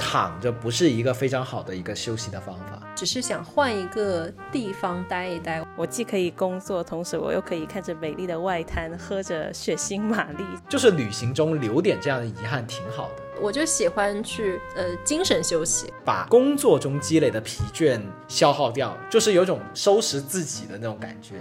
[0.00, 2.82] 躺着不是一个非常好的一个休息的方法。
[2.96, 5.62] 只是想换一个地方待一待。
[5.76, 10.44] 我既可以工作，同时我又可以看着美丽的外滩，喝着血腥玛丽。
[10.68, 13.22] 就是旅行中留点这样的遗憾挺好的。
[13.40, 21.36] 我就喜欢去呃精神休息，把工作中积累的疲倦消耗掉，就是有种收拾自己的那种感觉。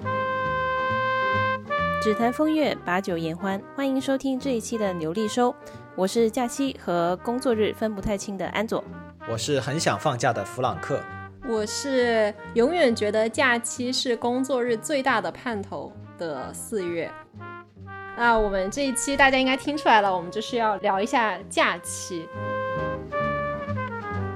[2.02, 5.54] 只谈风月，把酒言欢，欢迎收听这一期的牛力收。
[6.00, 8.82] 我是假期和工作日分不太清的安佐，
[9.30, 10.98] 我是很想放假的弗朗克，
[11.46, 17.12] 我是永远觉得假期是工作日最大的盼头的四月。
[18.16, 22.26] 那我们这一期大家应该听出来了，我们就是要聊一下假期。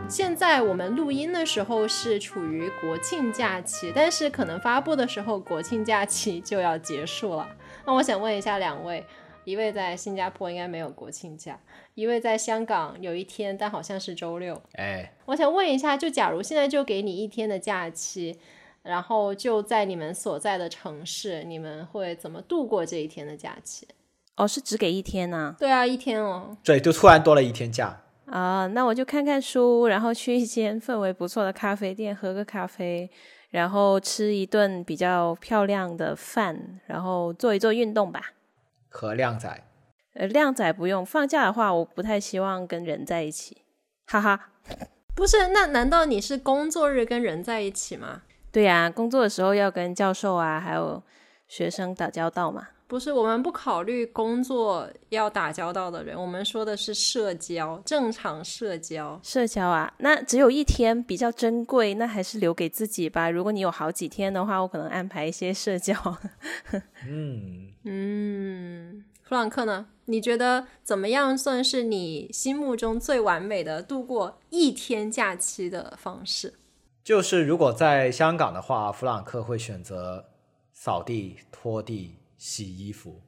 [0.09, 7.47] 现在我们录音的时候是处于国庆假期，但是可能发布的时候国庆假期就要结束了。
[7.85, 9.05] 那我想问一下两位，
[9.45, 11.59] 一位在新加坡应该没有国庆假，
[11.95, 14.61] 一位在香港有一天，但好像是周六。
[14.73, 18.37] 哎，我想问一下，就假如现在就给你一天的假期，
[18.83, 23.87] 然后就在你们所在的城市，你们会怎么度过这一天的假期？
[24.35, 25.55] 哦，是只给一天呢？
[25.59, 26.57] 对啊，一天哦。
[26.63, 28.01] 对，就突然多了一天假。
[28.25, 33.07] 啊，那我就看看书，然后去一间氛围不错的咖啡店喝个咖啡，
[33.51, 38.31] 然后吃一顿比较漂亮的饭，然后做一做运动吧。
[38.93, 39.63] 和靓仔？
[40.13, 41.03] 呃，靓仔不用。
[41.03, 43.63] 放假的话，我不太希望跟人在一起。
[44.05, 44.51] 哈哈，
[45.15, 48.21] 不是，那难道你是工作日跟人在一起吗？
[48.51, 51.01] 对呀，工作的时候要跟教授啊，还有
[51.47, 52.67] 学生打交道嘛。
[52.85, 59.19] 不是，我们不考虑工作要打交道的人，我们说的是社交，正常社交。
[59.23, 63.31] 社交啊，那只有一天比较珍贵，那还是留给自己吧。
[63.31, 65.95] 如果你有好几天的话，我可能安排一些社交。
[67.07, 69.87] 嗯嗯，弗朗克呢？
[70.05, 76.53] 你觉得怎么样算是你心目中最完美的度过一天假期的方式？
[77.03, 80.25] 就是如果在香港的话，弗朗克会选择
[80.71, 82.17] 扫地、拖地。
[82.45, 83.21] 洗衣服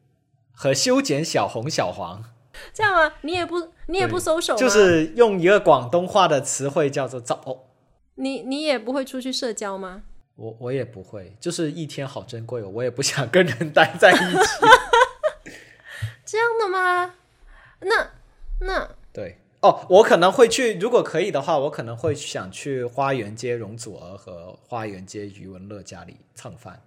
[0.51, 2.21] 和修剪小红小黄，
[2.73, 3.13] 这样吗？
[3.21, 7.67] 你也不你也不收手就是用一个广东话的词汇叫做 “早”。
[8.15, 10.03] 你你也不会出去社交吗？
[10.35, 14.65] 我我也不会，就是一天好珍贵哦，我也不想跟人待在一起。
[16.25, 17.15] 这样的吗？
[17.79, 18.11] 那
[18.59, 26.81] 那对哦，我可能会去，如果可以的话，我可能会想去花园街容祖儿和花园街余文乐家里蹭饭。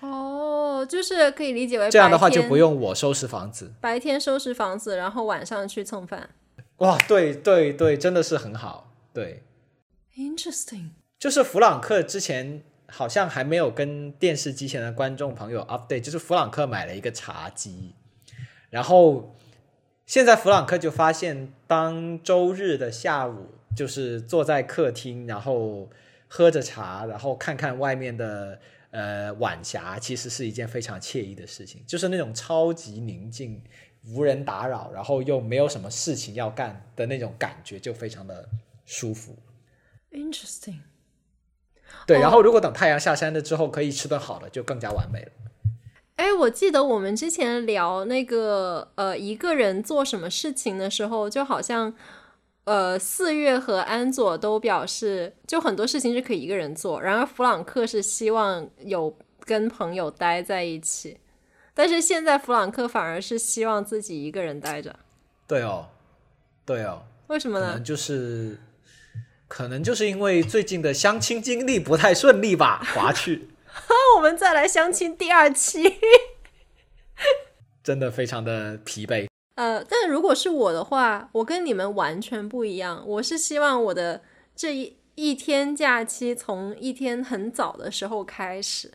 [0.00, 6.30] 哦，就是可以理解为这样的话就不用我收拾房子，白天收拾房子，然后晚上去蹭饭。
[6.76, 8.92] 哇，对对对，真的是很好。
[9.12, 9.42] 对
[10.16, 10.90] ，interesting。
[11.18, 17.96] 就是弗朗克之前好像还没有跟电视机前的观众朋友 update，就是弗朗克买了一个茶几，
[18.70, 19.36] 然后
[20.06, 25.90] 现在弗朗克就发现，当周日的下午，就是坐在客厅，然后
[26.28, 28.60] 喝着茶，然后看看外面的。
[28.90, 33.62] 呃，晚霞其实是一件非常惬意的事情，就是那种超级宁静、
[34.06, 38.48] 无人打扰，然后又没有什么事情要干的那种感觉，就非常的
[38.86, 39.36] 舒服。
[40.10, 40.80] Interesting。
[42.06, 45.32] 对，然后如果等太阳下山了之后，可以吃顿好的，就更加完美了。
[46.16, 51.94] 哎，我记得我们之前聊那个呃，一个人做什么事情的时候，就好像。
[52.68, 57.00] 呃，四月和安佐都表示，就很多事情是可以一个人做。
[57.00, 61.16] 然而，弗朗克是希望有跟朋友待在一起，
[61.72, 64.94] 但是现在弗朗克反而是希望自己一个人待着。
[65.46, 65.86] 对哦，
[66.66, 67.68] 对哦，为什么呢？
[67.68, 68.58] 可能就是，
[69.48, 73.48] 可能就是因为最近的相亲经历不太顺利吧，划去。
[74.18, 75.96] 我们再来相亲第二期，
[77.82, 79.26] 真的非常的疲惫。
[79.58, 83.02] 呃，但如果是我的话，我跟你们完全不一样。
[83.04, 84.22] 我是希望我的
[84.54, 88.92] 这一一天假期从一天很早的时候开始，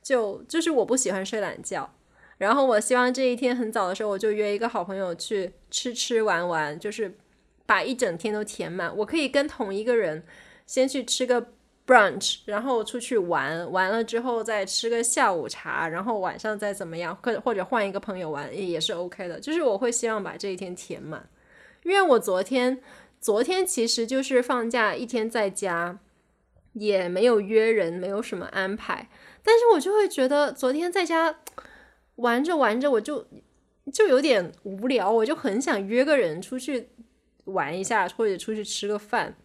[0.00, 1.92] 就就是我不喜欢睡懒觉，
[2.38, 7.18] 然后我希望这一天很早的时候我就约一个好朋友去吃吃玩玩，就是
[7.66, 8.96] 把一整天都填满。
[8.98, 10.22] 我可以跟同一个人
[10.64, 11.48] 先去吃个。
[11.86, 19.38] brunch，然后出去玩，完了之后再吃个下午茶，然后晚上再怎么样，或或者换一个朋友玩也是 OK 的。
[19.38, 21.28] 就是我会希望把这一天填满，
[21.82, 22.80] 因为我昨天
[23.20, 25.98] 昨天其实就是放假一天在家，
[26.72, 29.10] 也没有约人，没有什么安排，
[29.42, 31.36] 但是我就会觉得昨天在家
[32.16, 33.26] 玩着玩着，我就
[33.92, 36.88] 就有点无聊，我就很想约个人出去
[37.44, 39.36] 玩一下，或者出去吃个饭。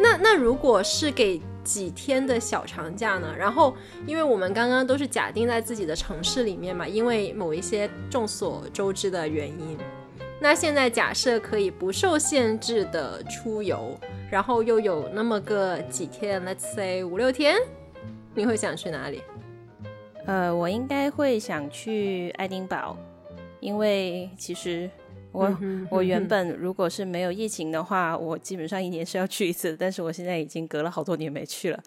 [0.00, 3.34] 那那如果是给几天的小长假呢？
[3.36, 3.74] 然后，
[4.06, 9.76] 因为我们刚刚都是假定在自己的城市里面嘛，因为某一些众所周知的原因，
[10.40, 13.94] 那现在假设可以不受限制的出游，
[14.30, 17.56] 然后又有那么个几天，let's say 五六天，
[18.34, 19.20] 你会想去哪里？
[20.26, 22.96] 呃，我应该会想去爱丁堡，
[23.60, 24.88] 因为其实
[25.32, 31.82] 我、嗯我原本如果是没有疫情的话，我基本上一年是要去一次，但是我现在已经隔了好多年没去了。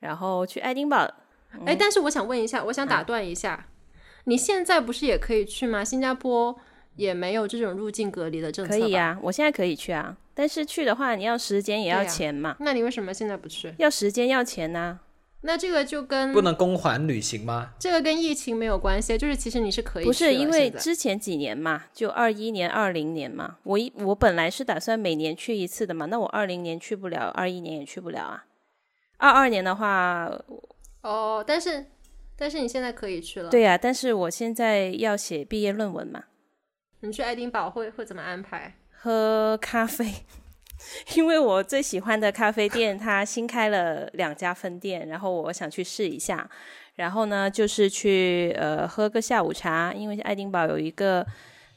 [0.00, 1.08] 然后去爱丁堡，
[1.64, 3.66] 哎，但是我想问一下，我想打断一下，
[4.24, 5.82] 你现在不是也可以去吗？
[5.82, 6.54] 新加坡
[6.96, 10.16] 也没有这种入境隔离的政策可以呀、我现在可以去啊。
[10.34, 13.72] 但是去的话，你要时间也要钱嘛，那你为什么现在不去？
[13.78, 14.98] 要时间要钱呐、
[15.46, 17.72] 那这个就跟不能公款旅行吗？
[17.78, 28.46] 这个跟疫情没有关系，就是其实你是可以不是因为之前几年嘛，就二一年、二零年嘛，我一我本来是打算每年去一次的嘛，那我二零年去不了，二一年也去不了啊。
[29.18, 30.32] 二二年的话，
[31.02, 31.86] 哦，但是
[32.36, 33.50] 但是你现在可以去了。
[33.50, 36.24] 对呀、但是我现在要写毕业论文嘛，
[37.00, 38.76] 你去爱丁堡会会怎么安排？
[38.90, 40.24] 喝咖啡，
[41.16, 46.48] 因为我最喜欢的咖啡店它新开了两家分店，然后我想去试一下。
[46.96, 51.26] 然后呢，就是去呃喝个下午茶，因为爱丁堡有一个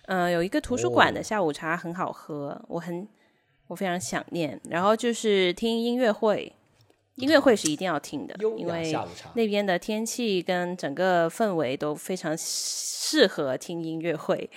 [0.05, 3.07] 呃有一个图书馆的下午茶很好喝，我很
[3.67, 4.59] 我非常想念。
[4.69, 6.53] 然后就是听音乐会，
[7.15, 8.95] 音乐会是一定要听的，因为。
[9.33, 14.47] 那边的天气跟整个氛围都非常适合听音乐会，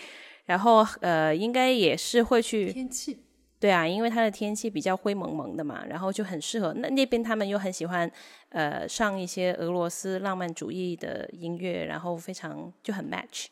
[0.44, 3.18] 然后呃，应该也是会去，天气
[3.60, 6.72] 对啊，因为它的天气比较灰蒙蒙的嘛，然后就很适合。
[6.72, 8.10] 那那边他们又很喜欢
[8.48, 13.48] 呃上一些俄罗斯浪漫主义的音乐，然后非常就很 match。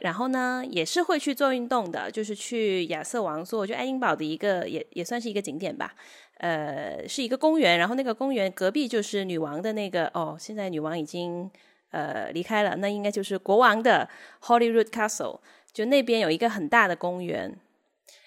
[0.00, 5.94] 然后呢，也是会去做运动的，就是去亚瑟王座，就爱丁堡的一个也也算是一个景点吧。
[6.36, 11.50] 呃，是一个公园，然后那个公园隔壁就是女王的那个哦，现在女王已经
[11.92, 14.06] 呃离开了，那应该就是国王的
[14.42, 15.38] Holyrood Castle，
[15.72, 17.58] 就那边有一个很大的公园，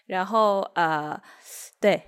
[0.10, 1.20] 然后呃，
[1.80, 2.02] 对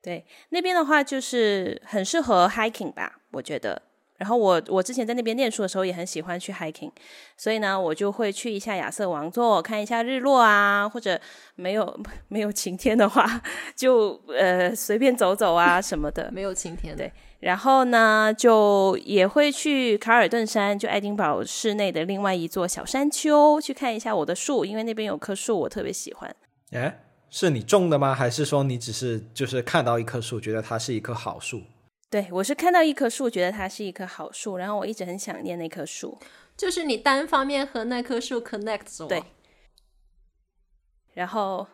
[0.00, 3.82] 对，那边的话就是很适合 hiking 吧，我觉得。
[4.18, 6.92] 然后我我之前在那边念书的时候也很喜欢去 hiking，
[7.36, 11.20] 所以呢，我就会去一下亚瑟王座看一下日落啊，或者
[11.56, 13.42] 没有 没有晴天的话，
[13.74, 16.30] 就呃随便走走啊什么的。
[16.30, 26.32] 没有晴天，对然后呢，就也会去卡尔顿山，就爱丁堡市内的另外一座小山丘，去看一下我的树，因为那边有棵树我特别喜欢。
[26.70, 27.00] 哎，
[27.32, 28.14] 是你种的吗？
[28.14, 31.62] 还是说你只是就是看到一棵树，觉得它是一棵好树？
[32.10, 36.18] 对我是看到一棵树，觉得它是一棵好树，然后我一直很想念那棵树。
[36.58, 39.08] 就是你单方面和那棵树 connect 了。
[39.08, 39.22] 对
[41.14, 41.66] 然后，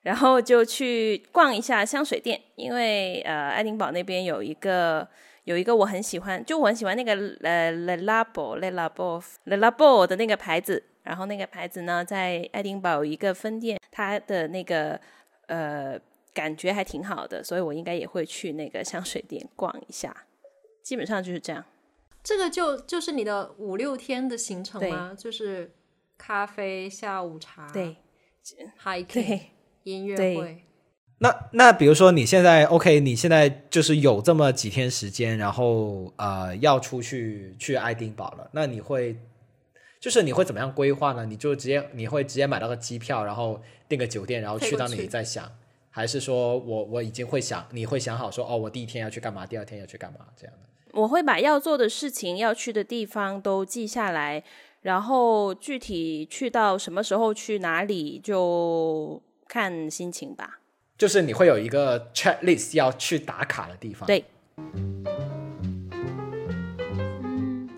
[0.00, 5.06] 然后就去逛一下香水店，因为呃，爱丁堡那边有一个
[5.44, 7.12] 有一个我很喜欢，就我很喜欢那个
[7.42, 10.84] 呃 Le Labo Le Labo Le Labo 的那个牌子。
[11.04, 15.00] 然后那个牌子呢，在爱丁堡有一个分店，它的那个
[15.48, 15.98] 呃
[16.32, 20.16] 感觉还挺好的，所以我应该也会去那个香水店逛一下。
[20.80, 21.64] 基本上就是这样。
[22.22, 25.12] 这个就就是你的五六天的行程吗？
[25.18, 25.72] 就是
[26.16, 27.96] 咖啡、下午茶、对
[28.80, 29.40] hiking、对
[29.82, 30.64] 音乐会。
[31.22, 39.16] 那那比如说你现在 OK，你现在就是有这么几天时间，然后呃要出去去爱丁堡了，那你会
[40.00, 41.24] 就是你会怎么样规划呢？
[41.24, 45.48] 你就直接你会直接买到个机票，然后订个酒店，然后去到那里再想，
[45.90, 51.00] 还是说我我已经会想你会想好说哦，我第一天要去干嘛，第二天要去干嘛这样的？
[51.00, 54.42] 我会把要做的事情、要去的地方都记下来，
[54.80, 60.58] 然后具体去到什么时候去哪里就看心情吧。
[61.02, 64.06] 就是你会有一个 checklist 要去打卡的地方。
[64.06, 64.24] 对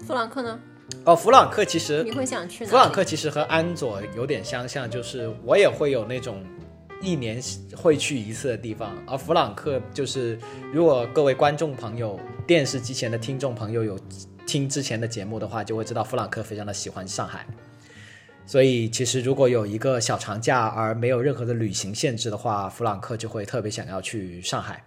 [0.07, 0.61] 弗朗克呢？
[1.07, 2.71] 哦，弗朗克其实你会想去哪？
[2.71, 6.45] 弗朗克其实和安佐有点相像，就是我也会有那种
[7.01, 7.43] 一年
[7.75, 10.39] 会去一次的地方，而弗朗克就是，
[10.71, 13.99] 如果各位观众朋友、电视机前的听众朋友有
[14.47, 17.47] 听之前的节目的话，就会知道弗朗克非常的喜欢上海。
[18.47, 24.85] 所以其实如果有一个小长假而没有任何的旅行限制的话，弗朗克就会特别想要去上海。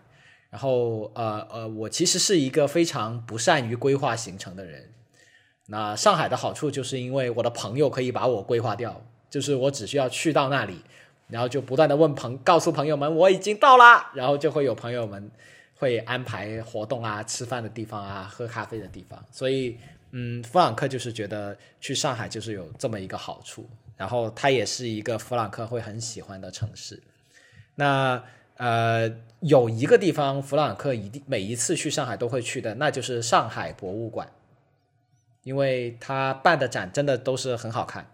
[0.49, 4.89] 然后呃呃，我其实是一个非常不善于规划行程的人。
[5.67, 10.81] 那上海的好处就是因为我的朋友可以把我规划掉，就是我只需要去到那里，
[11.27, 15.29] 然后就不断的问朋告诉朋友们我已经到啦，然后就会有朋友们
[15.75, 19.77] 会安排活动啊、吃饭的地方啊、喝咖啡的地方，所以
[20.11, 27.01] 嗯，弗朗克就是觉得去上海就是有这么一个好处，然后它也是一个弗朗克会很喜欢的城市。
[27.75, 28.23] 那
[28.55, 29.11] 呃，
[29.41, 34.27] 有一个地方弗朗克一定每一次去上海都会去的，那就是上海博物馆。
[35.43, 38.05] 因为他办的展真的都是很好看。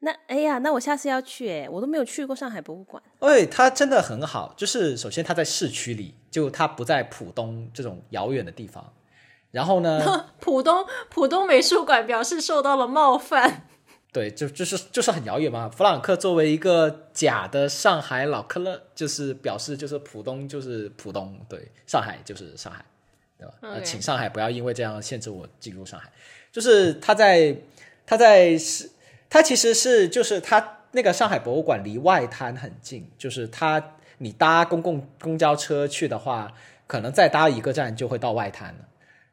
[0.00, 3.00] 那哎呀，那我下次要去哎，我都没有去过上海博物馆。
[3.20, 8.92] 哎，它真的很好，就是首先它在市区里，就它不在浦东这种遥远的地方。
[9.52, 13.68] 然后呢， 浦东浦东美术馆表示受到了冒犯。
[14.12, 15.70] 对，就就是就是很遥远嘛。
[15.70, 22.84] 弗朗克作为一个假的上海老克勒，就是表示就是浦东就是浦东，对，上海就是上海，
[23.38, 23.54] 对吧？
[23.60, 26.10] 呃，请上海不要因为这样限制我进入上海。
[26.50, 27.56] 就是他在
[28.04, 28.90] 他在是。
[29.30, 36.52] 他其实是就是他那个上海博物馆离外滩很近，就是他你搭公共公交车去的话，
[36.86, 38.84] 可能再搭一个站就会到外滩了。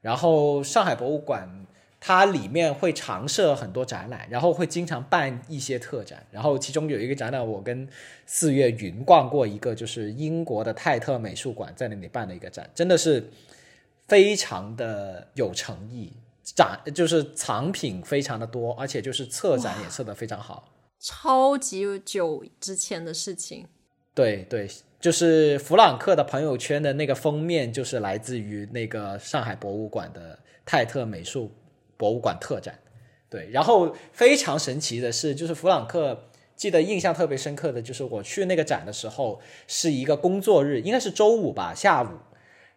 [0.02, 1.66] 然后上海博物馆
[2.00, 6.26] 它里面会常设很多展览，然后会经常办一些特展。
[6.32, 7.88] 然后其中有一个展览，我跟
[8.26, 13.30] 四月云逛过一个，就是英国的泰特美术馆在那里办的一个展，真的是
[14.08, 16.14] 非常的有诚意。
[16.56, 20.74] 展就是藏品非常的多，而且就是策展也策的非常好。
[21.00, 23.68] 超级久之前的事情。
[24.16, 24.68] 对对，
[25.00, 31.52] 就是弗朗克的朋友圈的那个封面，就是来自于那个上海博物馆的泰特美术
[31.96, 32.78] 博物馆特展。
[33.30, 42.10] 对，然后非常神奇的是，就是弗朗克记得印象特别深刻的就是我去那个展的时候是一个工作日，应该是周五吧下午。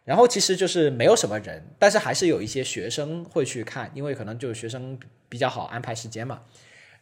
[0.04, 4.98] 然后其实就是没有什么人，但是还是有一些学生会去看，因为可能就是学生
[5.28, 6.40] 比较好安排时间嘛。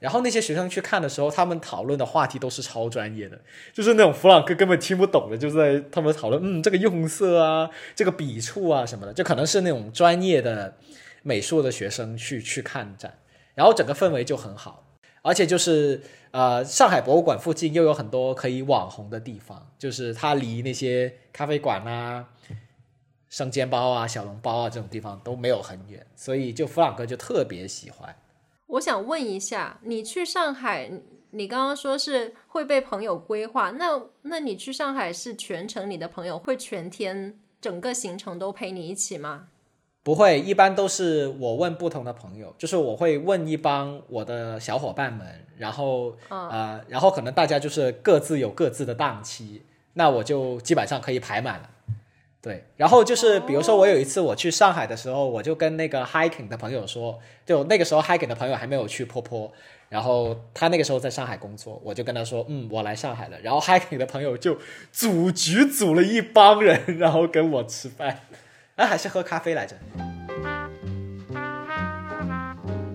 [0.01, 3.41] 然后那些学生去看的时候，他们讨论的话题都是超专业的，
[3.73, 10.77] 就是那种弗朗克根本听不懂的，就在他们讨论，嗯，这个用色啊，这个笔触啊什么的，就可能是那种专业的
[11.23, 13.19] 美术的学生去去看展，
[13.55, 14.85] 然后整个氛围就很好，
[15.23, 16.01] 而且就是
[16.33, 22.27] 呃，上海博物馆附近又有很多可以网红的地方，就是它离那些咖啡馆啊。
[23.29, 28.13] 生煎包啊，小笼包啊，这种地方都没有很远，所以就弗朗哥就特别喜欢。
[28.71, 30.91] 我想问一下，你去上海，
[31.31, 39.49] 你刚刚说是会被朋友规划，那那你去上海是全程你的朋友会全天整个行程都陪你一起吗？
[40.03, 45.27] 不会，一般都是我问不同的朋友，就是我会问一帮我的小伙伴们，
[45.59, 49.63] 然后呃，然后可能大家就是各自有各自的档期，
[49.95, 51.69] 那我就基本上可以排满了。
[52.43, 59.53] 对，然后就是比如说我有一次我去上海的时候，我就跟那个 hiking 的朋友说，就那个时候 hiking 的朋友还没有去坡坡，
[59.91, 63.39] 然后他那个时候在上海工作，我就跟他说，嗯，我来上海了。
[63.43, 64.57] 然后 hiking 的朋友就
[64.91, 68.21] 组局组了一帮人，然后跟我吃饭，
[68.77, 69.77] 哎，还是喝咖啡来着。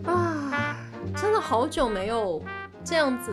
[0.06, 0.80] 啊，
[1.16, 2.42] 真的好久没有
[2.84, 3.32] 这样子。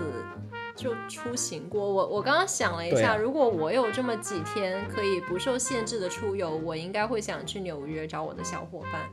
[0.74, 9.08] 就出行过，我我刚刚想了一下，如果我有这么几天可以不受限制的出游，我应该会想去纽约找我的小伙伴，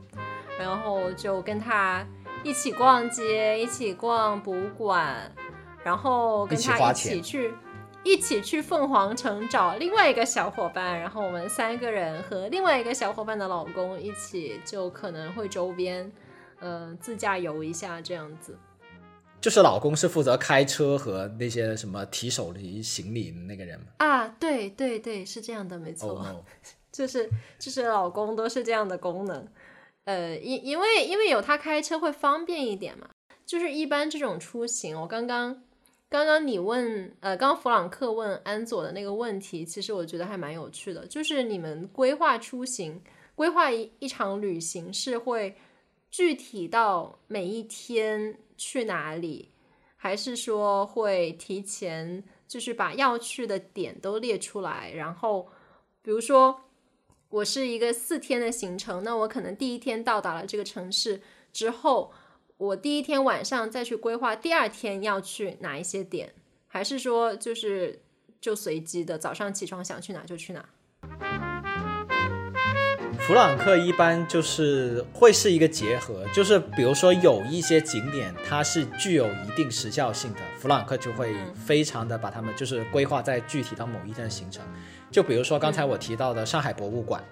[0.58, 2.06] 然后就跟他
[2.42, 5.30] 一起逛街，一起逛博物馆，
[5.84, 7.52] 然后跟他一起去
[8.02, 16.10] 一起去凤凰城找另外一个小伙伴，然后我们三个人和另外一个小伙伴的老公一起，就可能会周边，
[16.60, 18.56] 呃，自驾游一下这样子。
[19.40, 23.86] 就是老公是负责开车和那些什么提手提行李的那个人吗？
[23.98, 26.44] 啊，对对对，是这样的，没错，
[26.92, 27.28] 就是
[27.58, 29.48] 就是老公都是这样的功能，
[30.04, 33.08] 呃，因因为因为有他开车会方便一点嘛。
[33.46, 35.64] 就是一般这种出行，我刚刚
[36.08, 41.04] 刚刚你问，呃，刚弗朗克问安佐的那个问题，其实我觉得还蛮有趣的。
[41.04, 43.02] 就是你们规划出行，
[43.34, 45.56] 规划一一场旅行是会
[46.12, 48.36] 具体到每一天。
[48.60, 49.50] 去哪里？
[49.96, 55.48] 还是说会提前，就是把要去的点都列出来，然后，
[56.02, 56.60] 比如说
[57.30, 61.22] 我是一个四天的行程，那我可能第一天到达了这个城市
[61.54, 62.12] 之后，
[62.58, 66.34] 我第一天晚上再去规划第二天要去哪一些点，
[66.66, 68.02] 还是说就是
[68.40, 71.49] 就随机的，早上起床想去哪就去哪。
[73.30, 84.64] 弗朗克一般就是会是一个结合，就是比如说有一些景点它是具有一定时效性的，弗朗克就会非常的把它们就是规划在具体到某一天的行程。
[85.12, 87.22] 就比如说刚才我提到的上海博物馆，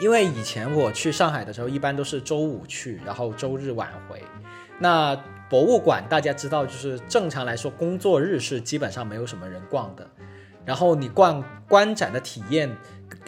[0.00, 4.20] 因为以前我去上海的时候一般都是周五去，然后周日晚回。
[4.80, 5.14] 那
[5.48, 10.04] 博物馆大家知道，就是正常来说工作日是基本上没有什么人逛的，
[10.64, 12.76] 然后你逛观展的体验。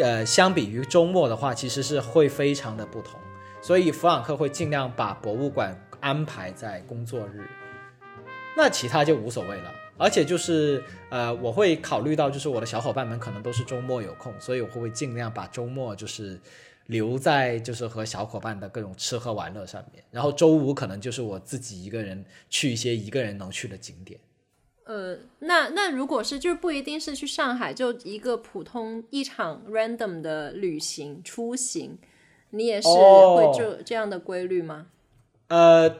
[0.03, 3.21] 呃，相比于周末的话，其实是会非常的不同，
[3.61, 7.47] 所以弗朗克会尽量把博物馆安排在工作日，
[8.57, 9.73] 那其他就无所谓了。
[9.97, 16.41] 而且就是呃，我会考虑到就是我的小伙伴们可能都是周末有空，所以我会尽量把周末就是
[16.87, 20.03] 留在就是和小伙伴的各种吃喝玩乐上面。
[20.11, 24.19] 然后周五可能就是我自己一个人去一些一个人能去的景点。
[24.93, 31.97] 呃，那那如果是就是不一定是去上海，就一个普通一场 random 的旅行出行，
[32.51, 34.89] 你也是哦会这这样的规律吗？
[35.49, 35.97] 呃，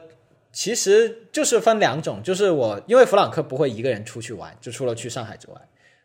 [0.51, 5.55] 其实就是分两种，就是我因为弗朗克不会一个人出去玩，就除了去上海之外。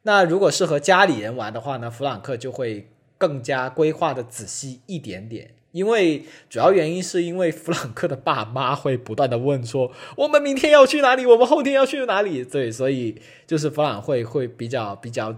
[0.04, 5.50] 那如果是和家里人玩的话呢，弗朗克就会更加规划的仔细一点点。
[5.72, 11.26] 因为主要原因是因为弗朗克的爸妈会不断的问说，我们明天要去哪里？
[11.26, 12.44] 我们后天要去哪里？
[12.44, 15.36] 对，所以就是弗朗会会比较比较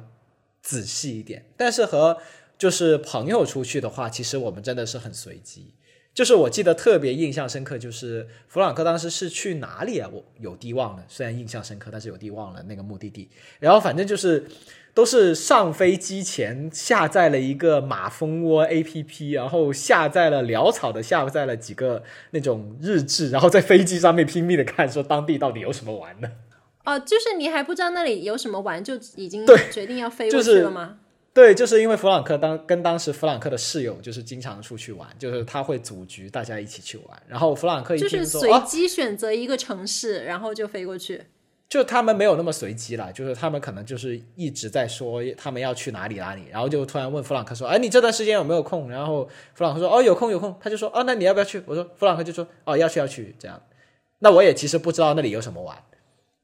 [0.63, 1.47] 仔细一点。
[1.57, 2.19] 但是和
[2.57, 5.75] 就是朋友出去的话，其实我们真的是很随机。
[6.13, 10.11] 就是我记得特别印象深刻，就是弗朗克当时是去哪里啊？
[10.13, 13.31] 我有地忘了，虽然印象深刻，但是有地忘了那个目的地。
[13.61, 14.45] 然后反正就是
[14.93, 26.31] 都是上飞机前下载了一个马蜂窝 APP，然后下载了潦草的下载了几个那种日志，然后在飞机上面拼命的看，说当地到底有什么玩的。
[26.85, 30.99] 哦、就是你还不知道那里有什么玩，就已经决定要飞过去了吗？
[31.33, 41.23] 对，就是因为弗朗克当跟当时弗朗克的室友就是经常出去玩，就是他会组局大家一起去玩，然后弗朗克一就是随机选择一个城市，然后就飞过去。
[41.71, 53.63] 就他们没有那么随机啦，就是他们可能就是一直在说他们要去哪里哪里，然后就突然问弗朗克说：“哎，你这段时间有没有空？”然后弗朗克说：“哦，有空有空。”他就说：“哦，那你要不要去？”我说：“弗朗克就说：‘哦，要去要去。’这样，
[54.19, 55.79] 那我也其实不知道那里有什么玩，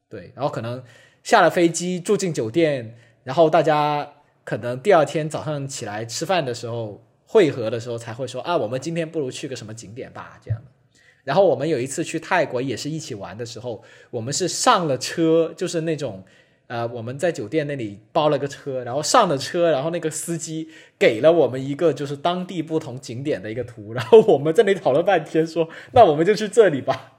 [0.09, 0.81] 对，然后可能
[1.25, 4.13] 下了飞机住进酒店，然后大家
[4.45, 10.71] 可能第二天早上起来吃饭的时候会合的时候才会说：‘啊，我们今天不如去个什么景点吧。’这样的。
[11.27, 16.23] 然后我们有一次去泰国也是一起玩的时候，我们是上了车，就是那种，
[16.69, 27.15] 呃，我们在酒店那里包了个车，然后上了车，然后那个司机给了我们一个就是当地不同景点的一个图，然后我们在那里讨论半天说， 那我们就去这里吧，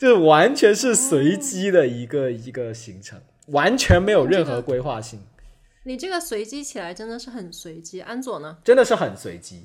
[0.00, 5.20] 就是完全是随机的一个、一个行程，完全没有任何规划性，
[5.84, 8.00] 你这个随机起来真的是很随机。
[8.00, 8.56] 安佐呢？
[8.64, 9.64] 真的是很随机。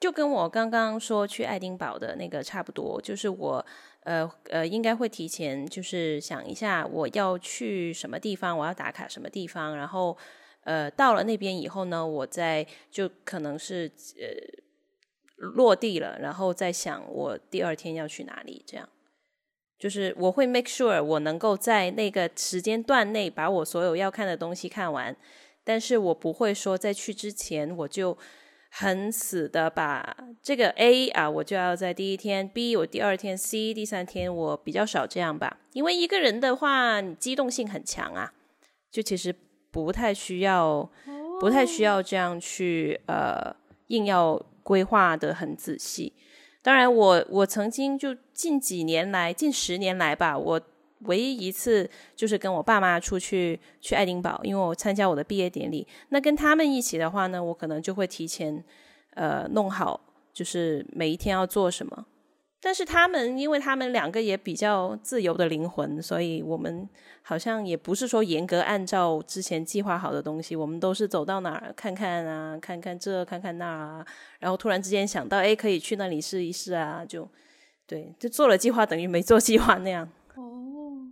[0.00, 3.64] 就跟我刚刚说去爱丁堡的那个差不多，就是我
[4.04, 10.16] 呃呃应该会提前就是想一下我要去什么地方，我要打卡什么地方，然后
[10.64, 14.26] 呃到了那边以后呢，我再就可能是呃
[15.36, 18.88] 落地了，然后再想我第二天要去哪里，这样。
[19.78, 25.16] 就是我会 make sure 我能够在那个时间段内把我所有要看的东西看完，
[25.62, 28.18] 但是我不会说在去之前我就
[28.70, 35.58] 很死的把这个 A 啊，我就要在第一天；B 我第二天；C 第三天，我比较少这样吧。
[35.72, 38.32] 因为一个人的话，你机动性很强啊，
[38.90, 39.34] 就其实
[39.70, 40.90] 不太需要，
[41.40, 43.54] 不太需要这样去呃
[43.88, 46.12] 硬要规划的很仔细。
[46.62, 50.60] 当然我，我曾经就近几年来，近十年来吧，我
[51.02, 55.86] 唯一一次就是跟我爸妈出去去爱丁堡，因为我参加我的毕业典礼。
[56.08, 58.62] 那跟他们一起的话呢，我可能就会提前
[59.14, 60.00] 呃弄好，
[60.32, 62.06] 就是每一天要做什么。
[62.60, 66.88] 但是他们，因为他们两个也比较自由的灵魂，所以我们
[67.22, 74.06] 好像也不是说严格按照之前计划好的东西，我们都是走到哪儿看看啊，看看这，看看那啊，
[74.40, 77.28] 然后突然之间想到，哎，可以去那里试一试啊，就
[77.86, 80.10] 对，就做了计划等于没做计划那样。
[80.38, 81.10] 哦，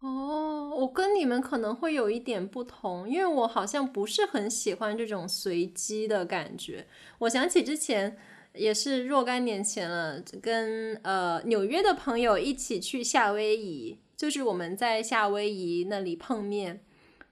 [0.00, 6.86] 哦我跟你们可能会有一点不同，因为我好像不是很喜欢这种随机的感觉。
[7.20, 8.18] 我想起之前
[8.52, 16.84] 也是若干年前了，跟呃纽约的朋友一起去夏威夷，就是我们在夏威夷那里碰面。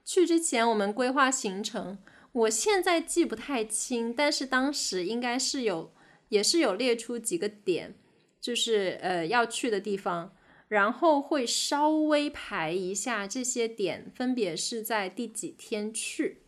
[0.03, 1.99] 去之前我们规划行程，
[2.31, 5.91] 我现在记不太清，但是当时应该是有，
[6.29, 7.93] 也是有列出几个点，
[8.39, 10.31] 就是呃要去的地方。
[10.69, 16.41] 然后会稍微排一下这些点分别是在第几天去，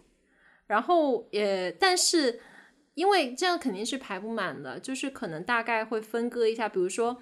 [0.68, 2.42] 然后也但是
[2.96, 7.22] 因为这样肯定是排不满的，就是可能大概会分割一下，比如说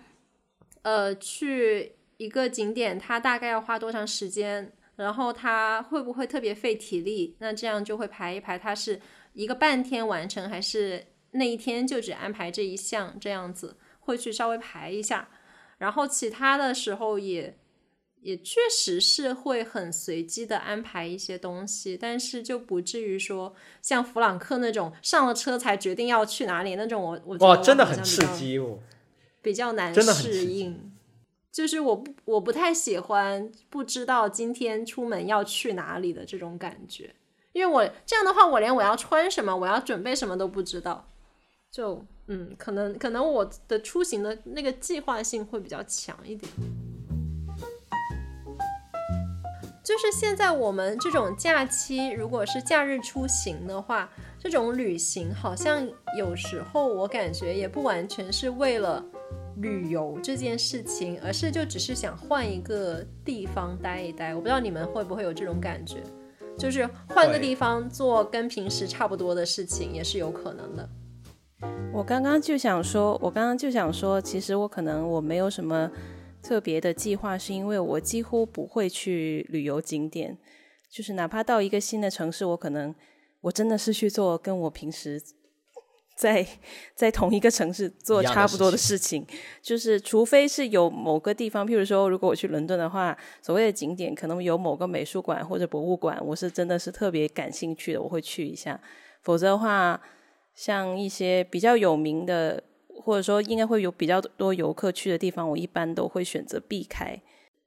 [0.82, 9.00] 呃去一个景点，它大概要花多长时间，然后它会不会特别费体力，那这样就会排一排，它是
[9.34, 15.30] 一个半天完成，还是那一天就只安排这一项这样子，会去稍微排一下。
[15.78, 17.58] 然后其他的时候也
[18.22, 28.80] 也确实是会很随机的安排一些东西，但是就不至于说像弗朗克那种上了车才决定要去哪里那种我，我哇，真的很刺激哦！
[29.42, 30.92] 比较难真的很适应。
[31.52, 37.16] 就是我不我不太喜欢不知道今天出门要去哪里的这种感觉，
[37.54, 41.08] 因为我这样的话，我连我要穿什么，我要准备什么都不知道。
[41.72, 46.52] 就嗯，可能可能我的出行的那个计划性会比较强一点。
[49.84, 59.02] 就是现在我们这种假期，如果是假日出行的话，这种旅行好像有时候我感觉也不完全是为了
[59.58, 64.36] 旅游这件事情，而是就只是想换一个地方待一待。
[64.36, 66.04] 我不知道你们会不会有这种感觉，
[66.60, 70.90] 就是换个地方做跟平时差不多的事情也是有可能的。
[71.92, 75.90] 我刚刚就想说，我刚刚就想说，其实我可能我没有什么
[76.44, 80.38] 特别的计划，是因为我几乎不会去旅游景点，
[80.92, 82.94] 就是哪怕到一个新的城市，我可能
[83.42, 85.20] 我真的是去做跟我平时
[86.16, 86.46] 在
[86.94, 89.26] 在同一个城市做差不多的事事情，
[89.60, 98.80] 就是除非是有某个地方，譬如说，如果我去伦敦的话，所谓的景点可能有某个美术馆或者博物馆，我是真的是特别感兴趣的，我会去一下，
[99.24, 100.00] 否则的话。
[100.58, 102.62] 像一些比较有名的，
[103.04, 107.22] 或者说应该会有比较多游客去的地方，我一般都会选择避开。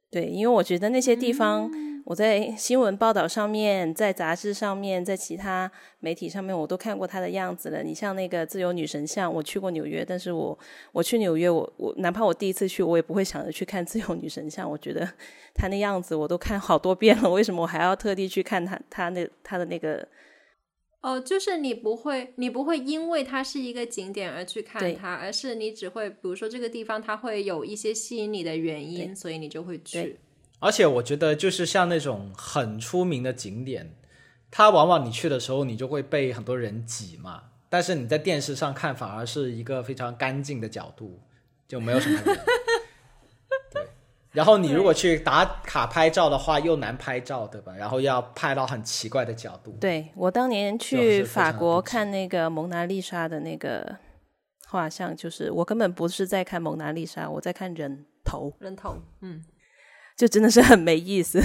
[0.09, 1.71] 对，因为我觉得那些地方，
[2.03, 7.81] 我在新闻报道上面、在杂志上面、在其他媒体上面，我都看过它的样子了。
[7.81, 10.59] 你像那个自由女神像，我去过纽约，但是我
[10.91, 14.69] 我去纽约，我我哪怕我第一次去，我也不会想着去看自由女神像。
[14.69, 15.09] 我觉得
[15.55, 20.05] 它那样子我都看好多遍了，为什么我还要特地去看它它那它的那个？
[21.01, 30.19] 哦，就是你不会，你不会因为它是一个景点而去看它，而是你只会，比如说这个地方它会有一些吸引你的原因，所以你就会去。
[30.59, 33.95] 而且我觉得，就是像那种很出名的景点，
[34.51, 37.45] 它往往你去的时候，你就会被很多人挤嘛。
[37.67, 41.19] 但是你在电视上看，反而是一个非常干净的角度，
[41.67, 42.37] 就没有什么人。
[44.31, 44.37] 对。
[44.37, 47.73] 然后你如果去打卡拍照的话，又难拍照，对吧？
[47.75, 49.77] 然后要拍到很奇怪的角度。
[49.81, 53.97] 对我当年去法国看那个蒙娜丽莎的那个
[54.67, 59.43] 画像，就是我根本不是在看蒙娜丽莎，我在看人头，人头，嗯，
[60.15, 61.41] 就真的是很没意思。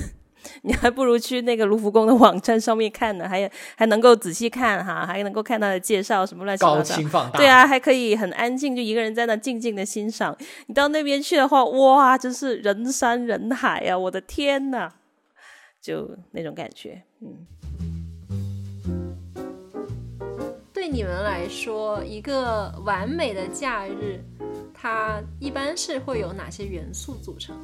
[0.63, 6.83] 你还不如去那个卢浮宫的网站上面看呢，还还能够仔细看哈，还能够看它的介绍什么乱七八糟。
[6.83, 7.39] 清放大。
[7.39, 10.37] 对，啊，还可以很安静，就一个人在那静静的欣赏。
[10.67, 13.97] 你到那边去的话，哇，真是人山人海啊！
[13.97, 14.91] 我的天呐，
[15.81, 17.47] 就那种感觉，嗯。
[20.73, 24.21] 对你们来说，一个完美的假日，
[24.73, 27.57] 它一般是会有哪些元素组成？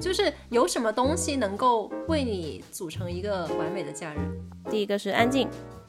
[0.00, 4.18] 就是有什么东西能够为你组成一个完美的假日？
[4.70, 5.46] 第一个是安静，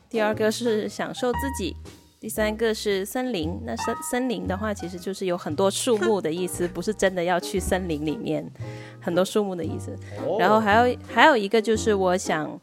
[0.10, 1.74] 第二个是享受自己，
[2.20, 3.58] 第三个是森林。
[3.64, 8.46] 那森森林的话，其实就是有很多树木的意思，不是真的要去森林里面，
[9.00, 9.96] 很多树木的意思。
[10.28, 12.60] 哦然后还有还有一个就是，我想，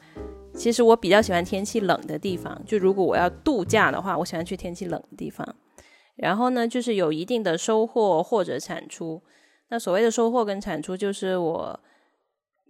[0.55, 2.61] 其实我比较喜欢天气冷的地方。
[2.67, 5.57] 就如果我要度假的话，我喜欢去天气冷的地方。
[6.17, 9.23] 然后呢，就是有一定的收获或者产出。
[9.69, 11.81] 那所谓的收获跟产出，就是我，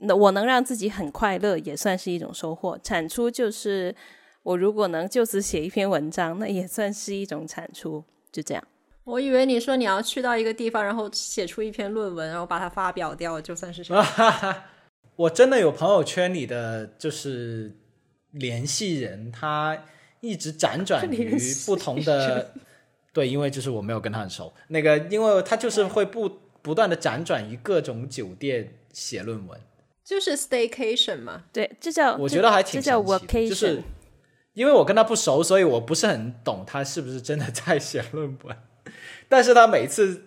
[0.01, 2.79] 那我能让自己很快乐，也算是一种收获。
[2.83, 3.95] 产出就是
[4.43, 8.05] 我如果能就此写一篇文章，那也算是一种产出。
[8.31, 8.63] 就这样。
[9.05, 14.05] 我以为你说你要去到一个地方，然后写出一篇论文，然后把它发表掉，就算是什么？
[15.17, 17.75] 我真的有朋友圈里的就是
[18.33, 19.85] 联系人，他
[20.21, 22.53] 一直辗转 于不同的，
[23.15, 26.29] 对，因为就是我没有跟他很熟，那个因为他就是会不
[26.63, 29.61] 不断的辗转于各种酒店写论文，
[30.05, 31.45] 就是 staycation 嘛。
[31.53, 33.83] 对，这叫我觉得还挺这叫神奇的 vacation，就是
[34.55, 38.57] 因为我跟他不熟，所以我不是很懂他是不是真的在写论文，
[39.29, 40.25] 但是他每次。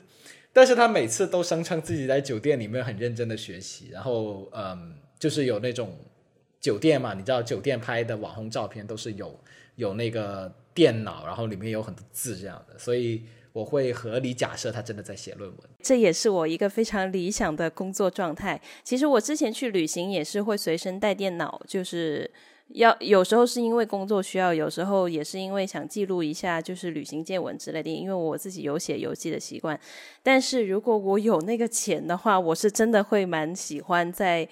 [0.53, 5.97] 但是他每次都声称自己在酒店里面很认真的学习，然后嗯，就是有那种
[6.59, 9.39] 酒店嘛，你知道酒店拍的网红照片都是有
[9.75, 15.59] 有那个电脑，然后里面有很多字这样的，所以我会合理假设他真的在写论文。
[15.81, 18.59] 这也是我一个非常理想的工作状态。
[18.83, 22.29] 其实我之前去旅行也是会随身带电脑，就是
[22.69, 27.89] 要有时候是因为工作需要，有时候也是因为想记录一下就是旅行见闻之类的。
[27.89, 29.77] 因为我自己有写游记的习惯，
[30.23, 34.47] 但是如果我有那个钱的话，我是真的会蛮喜欢在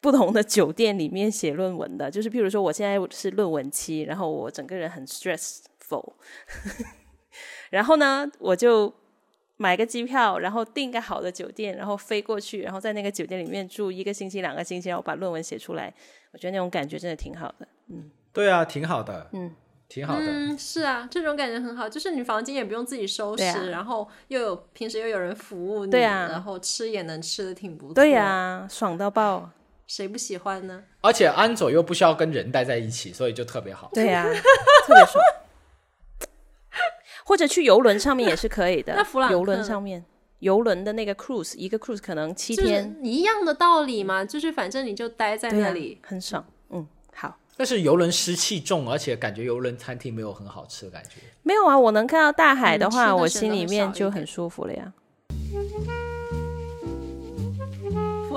[0.00, 2.10] 不同的酒店里面写论文的。
[2.10, 6.14] 就是譬如说，我现在是论文期，然后我整个人很 stressful，
[7.70, 8.92] 然后呢，我就
[9.56, 15.92] 买个机票，然后订个好的酒店，然后飞过去，然后在那个酒店里面住一个星期、两个星期，然后把论文写出来。
[16.32, 17.66] 我觉得那种感觉真的挺好的。
[17.88, 19.52] 嗯对啊，挺好的，嗯，
[19.88, 20.24] 挺好的。
[20.24, 27.94] 嗯，是啊，这种感觉很好，就是你房间也不用自己收拾，啊然后又有平时又有人服务你，对啊然后吃也能吃的挺不错。
[27.94, 29.50] 对呀、爽到爆。
[29.88, 30.84] 谁不喜欢呢？
[31.00, 33.90] 而且安佐又不需要跟人待在一起，所以就特别好。
[33.92, 34.22] 对呀、
[34.86, 35.20] 特别爽。
[37.30, 38.92] 或者去游轮上面也是可以的。
[38.98, 40.04] 那弗朗游轮上面，
[40.40, 45.96] 游轮的那个 cruise，一个 cruise 可能七就是天，一样的道理嘛，就是反正你就待在那里。
[46.02, 46.44] 很爽。
[46.70, 47.38] 嗯，好。
[47.56, 51.20] 但是游轮湿气重，而且感觉游轮餐厅没有很好吃的感觉。
[51.44, 54.92] 没有啊，我能看到大海的嗯话，我心里面就很舒服了呀。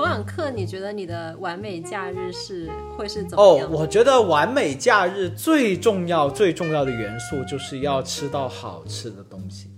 [0.04, 3.72] 弗朗克，你觉得你的完美假日是会是怎么哦样，？
[3.72, 9.70] 我觉得完美假日最重要、最重要的元素就是要吃到好吃的东西，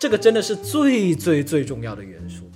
[0.00, 2.50] 这个真的是最最最重要的元素。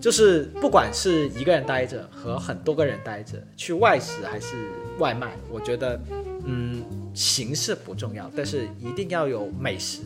[0.00, 4.54] 就是不管是一个人待着和很多个人待着，去外食还是
[5.00, 6.00] 外卖，我觉得，
[6.44, 10.02] 嗯，形式不重要，但是一定要有美食。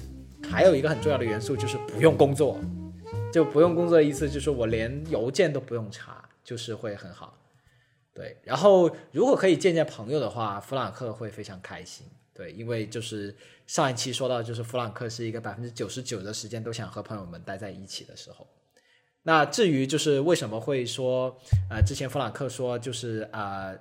[0.48, 2.58] 还有一个很重要的元素就是不用工作，
[3.38, 7.38] 就不用工作的意思就是我连邮件都不用查，就是会很好。
[8.12, 12.04] 对，然后如果可以见见朋友的话，弗朗克会非常开心。
[12.34, 13.32] 对，因为就是
[13.68, 18.44] 上一期说到，就是弗朗克是一个百分之九十九的时间都想和朋友们待在一起的时候。
[19.22, 21.38] 那至于就是为什么会说，
[21.70, 23.78] 呃，之前弗朗克说就是呃，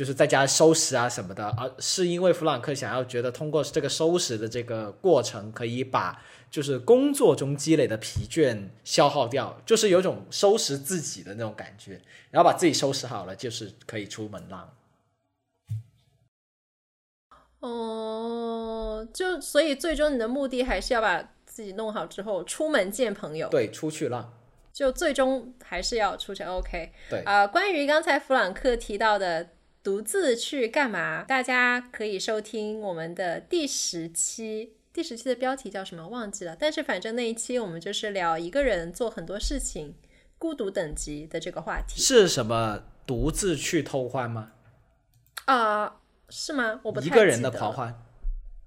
[0.00, 14.72] 就是在家收拾啊什么的，而、是因为弗朗克想要觉得通过这个收拾的这个过程，可以把就是工作中积累的疲倦消耗掉，就是有种收拾自己的那种感觉，然后把自己收拾好了，就是可以出门浪。
[17.58, 24.32] 哦，就所以最终你的目的还是要把自己弄好之后出门见朋友，对，出去浪。
[24.72, 26.42] 就最终还是要出去。
[26.44, 29.46] OK，对啊、关于刚才弗朗克提到的
[29.82, 34.74] 独自去干嘛，大家可以收听我们的第十期。
[34.92, 36.06] 第十期的标题叫什么？
[36.08, 36.54] 忘记了。
[36.58, 39.94] 但是反正那一期我们就是聊一个人做很多事情、
[40.36, 44.52] 孤独等级的这个话题是什么独自去偷欢吗？
[45.46, 45.96] 啊、
[46.28, 46.80] 是吗？
[46.82, 48.02] 我不太一个人的狂欢，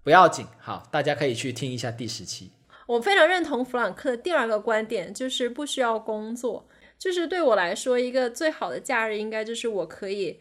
[0.03, 0.47] 不要紧。
[0.57, 2.51] 好，大家可以去听一下第十期。
[2.87, 6.67] 我非常认同弗朗克的第二个观点，就是不需要工作。
[6.97, 10.39] 就是对我来说，一个最好的假日应该就是我可以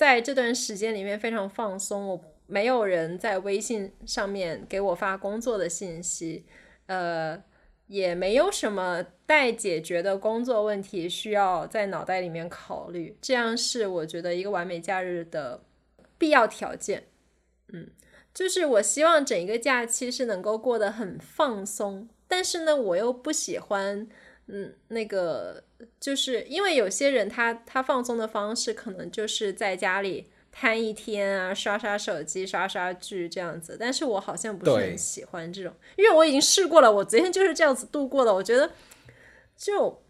[0.00, 6.46] 在这段时间里面非常放松，我没有人在微信上面给我发工作的信息，
[6.86, 7.38] 呃，
[7.86, 13.14] 也没有什么待解决的工作问题需要在脑袋里面考虑。
[13.20, 15.62] 这样是我觉得一个完美假日的
[16.16, 17.04] 必要条件。
[17.68, 17.90] 嗯
[18.32, 24.08] 就是我希望整一个假期是能够过得很放松，但是呢，我又不喜欢，
[24.46, 25.62] 嗯，那个，
[25.98, 38.72] 就是因为有些人他他放松的方式可能就是在家里瘫一天啊，刷刷手机、刷刷剧这样子，但是我好像不是很喜欢这种，因为我已经试过了，我昨天就是这样子度过的，我觉得
[39.56, 40.02] 就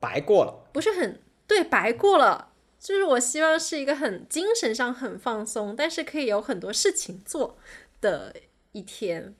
[0.00, 0.70] 白过了。
[0.72, 2.50] 不是很对，白过了。
[2.78, 7.56] 就是我希望是一个很精神上很放松，但是可以有很多事情做
[8.00, 8.34] 的
[8.72, 9.36] 一天。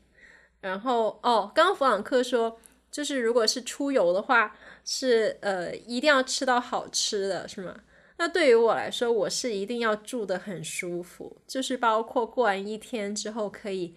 [0.60, 7.80] 然后哦，刚刚弗朗克说，就是如果是出游的话，是呃一定要吃到好吃的，是吗？
[8.18, 13.94] 那对于我来说，我是一定要住的很舒服，就是包括过完一天之后可以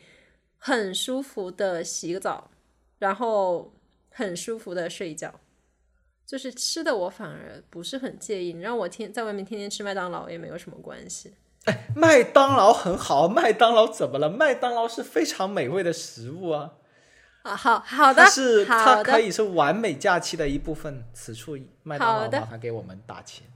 [0.57, 2.49] 很舒服的洗个澡，
[2.97, 3.73] 然后
[4.09, 5.39] 很舒服的睡觉。
[6.25, 8.51] 就是吃的，我反而不是很介意。
[8.51, 11.35] 你让我天在外面天天吃麦当劳也没有什么关系。
[11.65, 14.27] 哎麦当劳很好，麦当劳怎么了？
[14.27, 16.75] 麦当劳是非常美味的食物啊，
[17.45, 21.05] 啊，好好的，它是它，可以是完美假期的一部分。
[21.13, 23.45] 此处麦当劳的麻烦给我们打钱。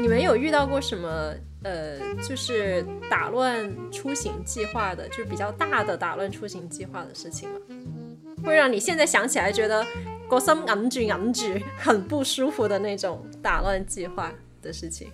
[0.00, 7.56] 你们有遇到过什么呃，就是打乱出行计划的，就是比较大的打乱出行计划的事情吗？
[8.42, 9.84] 会让你现在想起来觉得
[10.30, 14.32] 个心揞住揞住，很不舒服的那种打乱计划
[14.62, 15.12] 的事情。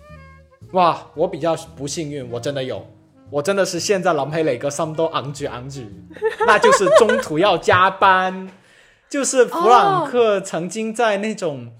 [0.71, 2.87] 哇，我比较不幸运，我真的有，
[3.31, 5.87] 我真的是现在諗起嚟個心都昂举昂举，
[6.45, 8.51] 那就是中途要加班。
[9.09, 11.73] 就是弗朗克曾经在那种，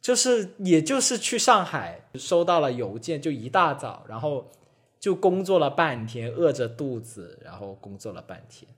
[0.00, 4.50] 就是也就是去上海收到了邮件，就一大早，然后
[4.98, 8.68] 就工作了半天，饿着肚子，然后工作了半天，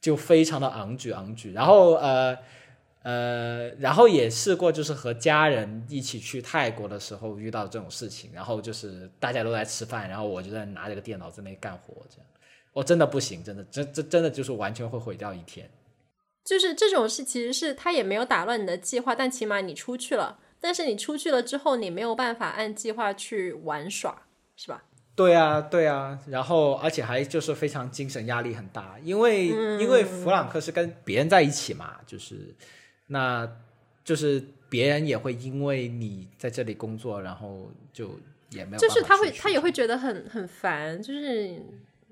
[0.00, 2.36] 就非常的昂举昂举，然后呃。
[3.06, 12.26] 呃，然后也试过，就是和家人一起去泰国的时候遇到这种事情，然后就是大家都在吃饭，然后我就在拿着个电脑在那里干活，这样，
[12.72, 15.70] 我真的不行，真的，真真真的就是完全会毁掉一天。
[16.44, 20.40] 就是这种事，其实是他也没有打乱你的计划，但起码你出去了。
[20.60, 24.82] 但是你出去了之后，你没有办法按计划去玩耍，是吧？
[25.14, 32.54] 对啊，对啊，然后而且还就是非常精神压力很大，因为、因为弗朗克是跟别人在一起嘛，就是
[33.06, 33.48] 那
[34.04, 38.10] 就是别人也会因为你在这里工作，然后就
[38.50, 41.60] 也没有就是他会他也会觉得很很烦，就是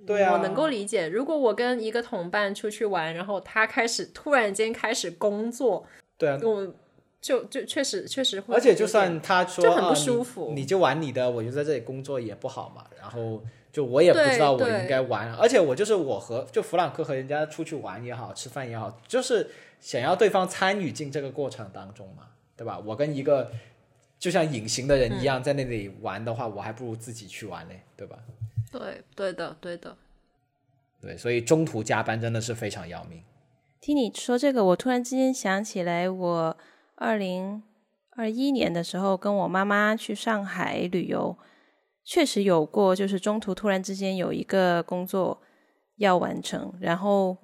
[0.06, 5.86] 对啊，我能够理解，如果我跟一个同伴出去玩，然后他开始突然间开始工作，
[6.18, 6.74] 对啊，我
[7.20, 12.84] 就就确实确实会，而且就算他说就很不啊舒服你，你就玩你的，我就在这里工作也不好嘛。
[13.00, 19.48] 然后就我也不知道我应该玩，而且我就是我和就弗朗克和人家出去玩也好，吃饭也好，就是
[19.84, 22.78] 想要对方参与进这个过程当中嘛，对吧？
[22.78, 23.52] 我跟一个
[24.18, 28.18] 就像隐形的人一样在那里玩的话，我还不如自己去玩嘞，对吧？
[28.72, 29.94] 对对的对的，
[31.02, 33.22] 对，所以中途加班真的是非常要命。
[33.78, 36.56] 听你说这个，我突然之间想起来，我
[36.94, 37.62] 二零
[38.16, 41.36] 二一年的时候跟我妈妈去上海旅游，
[42.02, 45.42] 确实有过，就是中途突然之间有一个工作
[45.96, 47.36] 要完成，然后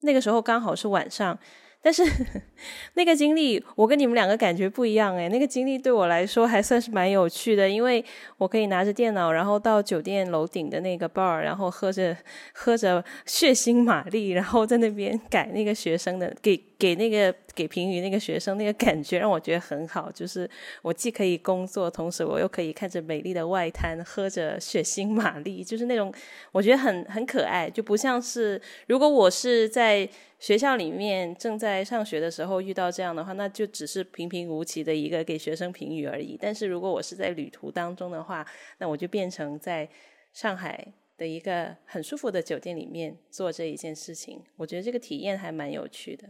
[0.00, 1.38] 那个时候刚好是晚上，
[1.86, 2.02] 但是
[2.94, 8.04] 那个经历我跟你们两个感觉不一样诶，那个经历对我来说还算是蛮有趣的，因为
[8.38, 12.16] 我可以拿着电脑，然后到酒店楼顶的那个 bar，然后喝着
[12.52, 20.50] 喝着血腥玛丽，然后在那边改那个学生的给给那个给评语那个学生那个感觉让我觉得很好，就是
[20.82, 26.12] 我既可以工作，同时我又可以看着美丽的外滩，喝着血腥玛丽，就是那种
[26.50, 30.08] 我觉得很很可爱，就不像是如果我是在
[30.46, 36.38] 学校里面正在上学的时候遇到这样的话，那就只是平平无奇的一个给学生评语而已。
[36.40, 38.46] 但是如果我是在旅途当中的话，
[38.78, 39.88] 那我就变成在
[40.32, 40.86] 上海
[41.18, 44.40] 的一个很舒服的酒店里面做这一件事情。
[44.54, 46.28] 我觉得这个体验还蛮有趣的。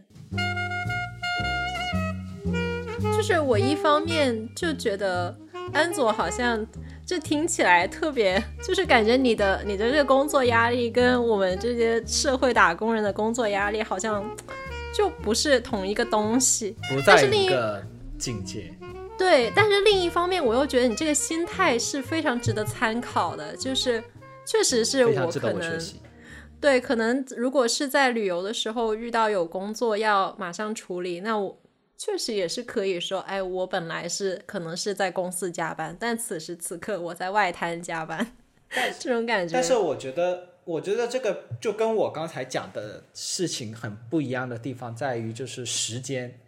[3.17, 5.35] 就是我一方面就觉得
[5.73, 6.63] 安佐好像
[7.03, 14.23] 这听起来特别，就是感觉你的你的这个工作压力跟我们这些社会打工人的工作压力好像
[14.93, 16.75] 就不是同一个东西。
[16.93, 17.83] 不在一一个
[18.19, 18.71] 境界。
[19.17, 24.01] 对，但是另一方面，我又觉得你这个心态是非常值得参考的，就是
[24.45, 25.81] 确实是我可能。
[26.61, 31.57] 对，可能如果是在旅游的时候遇到有工作要马上处理，那我
[31.97, 38.33] 确实也是可以说，哎，我本来是可能是在公司加班，但此时此刻我在外滩加班，
[38.99, 39.53] 这种感觉。
[39.53, 46.39] 但是我觉得，我觉得这个就跟我刚才讲的事情很不一样的地方在于，就是时间。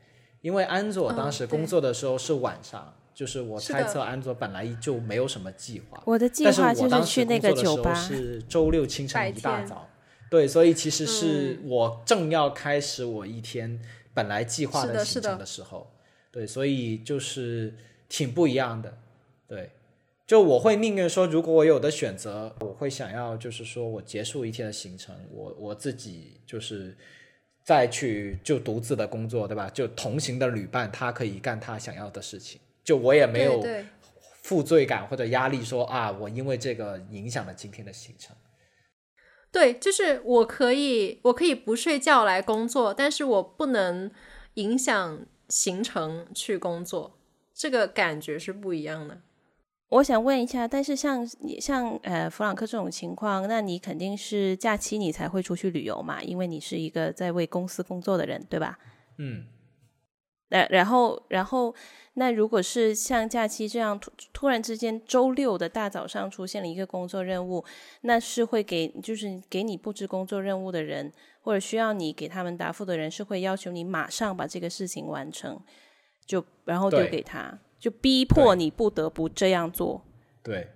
[0.41, 6.01] 因为安佐当时工作的时候是晚上，就是我猜测安佐本来就没有什么计划。
[6.05, 9.89] 我的计但是划就我当时是去那个工作的时候酒吧，是周六清晨一大早，
[10.29, 13.81] 对，所以其实是嗯我正要开始我一天
[14.19, 15.89] 本来计划的行程的时候，
[16.29, 17.73] 对，所以就是
[18.09, 18.97] 挺不一样的，
[19.47, 19.71] 对。
[20.27, 26.95] 就我会宁愿说，如果我有的选择，我会想要就是说我结束一天的行程，我我自己就是
[27.63, 29.69] 再去就独自的工作，对吧？
[29.69, 33.65] 就同行的旅伴他可以干他想要的事情，就我也没有
[34.43, 38.35] 负罪感或者压力说啊，我因为这个影响了今天的行程。
[39.51, 44.11] 对，就是我可以我可以不睡觉来工作，但是我不能
[44.55, 47.17] 影响行程去工作，
[47.53, 49.21] 这个感觉是不一样的。
[49.89, 56.21] 我想问一下，但是像你像呃弗朗克这种情况，那你肯定是假期你才会出去旅游嘛？
[56.21, 58.77] 因为你是一个在为公司工作的人，对吧？
[59.17, 59.47] 嗯，
[60.49, 61.73] 然然后然后，
[62.19, 67.63] 那如果是像假期这样突突然之间周六的大早上出现了一个工作任务，
[68.01, 75.57] 那是会给就是给你布置工作任务的人，或者需要你给他们答复的人，是会要求你马上把这个事情完成，
[76.25, 80.05] 就然后丢给他，就逼迫你不得不这样做。
[80.43, 80.67] 对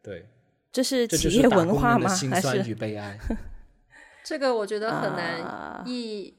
[0.00, 0.28] 对，
[0.70, 2.08] 这是企业文化吗？
[2.30, 3.18] 还酸是与悲哀。
[4.24, 6.32] 这个我觉得很啊难一、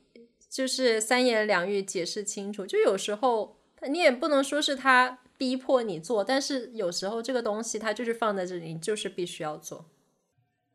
[0.50, 2.66] 就是三言两语解释清楚。
[2.66, 9.86] 就有时候你也不能说是他逼迫你做，但是有时候这个东西它就是放在这里，你就是必须要做。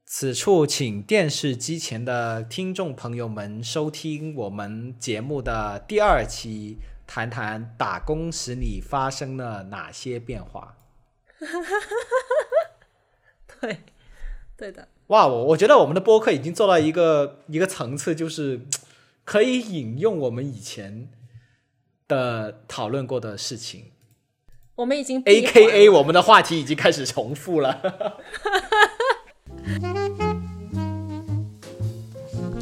[0.06, 10.78] 此处请电视机前的听众朋友们收听我们节目的第二期，谈谈打工使你发生了哪些变化。
[13.60, 13.80] 对，
[14.56, 14.88] 对的。
[15.08, 18.62] 哇，我我觉得我们的播客已经做到一个一个层次，就是
[19.24, 21.08] 可以引用我们以前
[22.08, 23.92] 的讨论过的事情。
[24.74, 27.80] 我们已经 A K A 我们的话题已经开始重复了。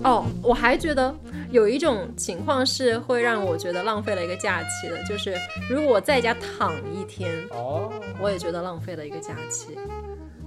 [0.03, 1.14] 哦，我还觉得
[1.51, 5.36] 有一种情况是会让我觉得浪费了一个假期的，就是
[5.68, 9.76] 如果我在家躺一天，哦，我也觉得浪费了一个假期。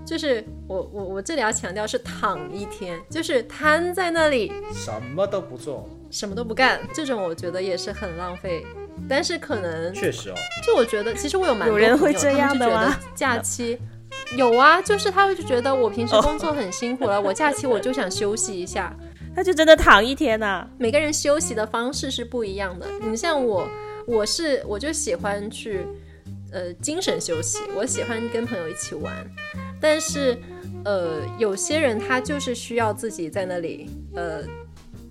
[0.06, 4.52] 就是我我我这里要强调是躺一天，就是瘫在那里。
[4.74, 8.66] 什么都不做，什么都不干，这种我觉得也是很浪费
[9.08, 10.36] 但是可能确实哦，
[10.66, 13.80] 就我觉得，其实我有蛮多有人会朋友这样的吗他们就觉得假期
[14.36, 18.96] 有啊，就是他会就觉得我平时工作很辛苦了，我假期我就想休息一下。
[19.36, 22.86] 他就真的躺一天呐、每个人休息的方式是不一样的。
[23.00, 23.70] 你像我，
[24.06, 25.86] 我是我就喜欢去
[26.52, 29.14] 呃精神休息，我喜欢跟朋友一起玩，
[29.80, 30.38] 但是
[30.84, 34.44] 呃有些人他就是需要自己在那里呃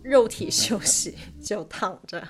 [0.02, 2.22] 肉体 休息，就躺着。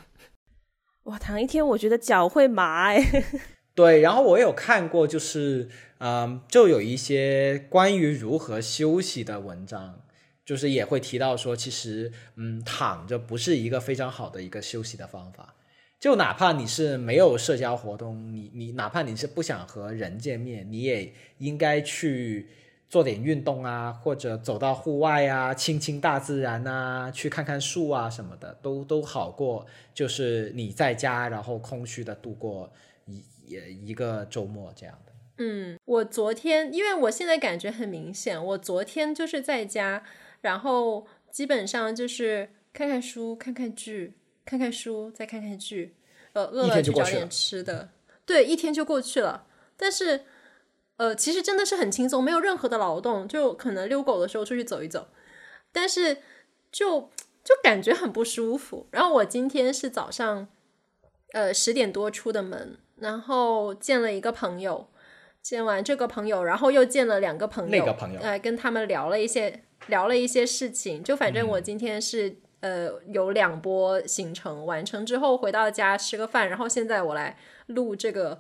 [1.09, 3.03] 哇，躺一天我觉得脚会麻哎。
[3.75, 10.03] 对，然后我有看过，就是嗯，就有一些关于如何休息的文章，
[10.45, 15.55] 就是也会提到说，其实嗯，躺着不是一个非常好的一个休息的方法。
[15.99, 22.49] 就哪怕你是没有社交活动，你你哪怕你是不想和人见面，你也应该去
[22.89, 32.73] 做点运动啊，或者走到户外啊，亲亲大自然啊，去看看树啊什么的，都都好过就是你在家然后空虚的度过
[33.05, 35.13] 一一一个周末这样的。
[35.37, 40.03] 嗯，我昨天，因为我现在感觉很明显，我昨天就是在家，
[40.41, 44.15] 然后基本上就是看看书、看看剧、
[44.45, 45.95] 看看书，再看看剧，
[46.33, 47.91] 呃，饿了去找点吃的，
[48.27, 49.47] 对，一天就过去了。
[49.77, 50.23] 但是，
[50.99, 55.09] 呃，其实真的是很轻松，没有任何的劳动，就可能遛狗的时候出去走一走，
[55.73, 56.19] 但是
[56.71, 57.11] 就
[57.43, 58.87] 就感觉很不舒服。
[58.91, 60.47] 然后我今天是早上，
[61.33, 64.89] 呃，十点多出的门，然后见了一个朋友。
[65.41, 71.03] 见完这个朋友，然后又见了两个朋友，那个朋友呃，跟他们聊了一些聊了一些事情。
[71.03, 78.39] 就反正嗯我今天是、呃有两波行程完成之后回到家吃个饭，然后现在我来录这个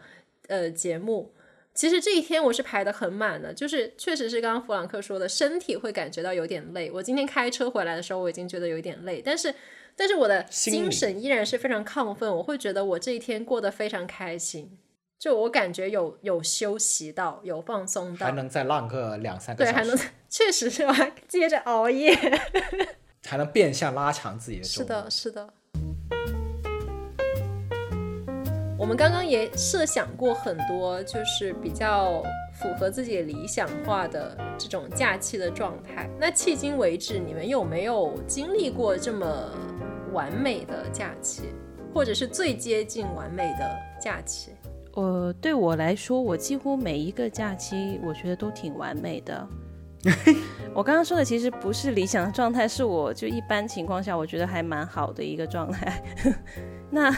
[0.48, 1.32] 呃节目。
[1.79, 6.91] 其实这一天我是排的很满的，就是确实是刚刚弗朗克说的，身体会感觉到有点累。
[6.91, 9.55] 我今天开车回来的时候，我已经觉得有点累，但是
[9.95, 14.76] 但是我的精神依然是非常亢奋，我会觉得我这一天过得非常开心。
[15.20, 19.97] 就我感觉有有休息到，有放松到还，能再浪个两三个对，小时，还能
[20.29, 22.12] 确实是我还接着熬夜。
[23.24, 24.64] 还能变相拉长自己的。
[24.64, 25.55] 是的，是的。
[28.79, 32.22] 我们刚刚也设想过很多，就是比较
[32.53, 36.09] 符合自己理想化的这种假期的状态。
[36.16, 39.26] 那迄今为止，你们有没有经历过这么
[40.12, 41.43] 完美的假期，
[41.93, 44.53] 或者是最接近完美的假期？
[44.95, 49.49] 我对我来说，我几乎每一个假期，我觉得都挺完美的。
[50.72, 56.01] 我刚刚说的其实不是理想的状态，是我就一般情况下，我觉得还蛮好的一个状态。
[56.89, 57.12] 那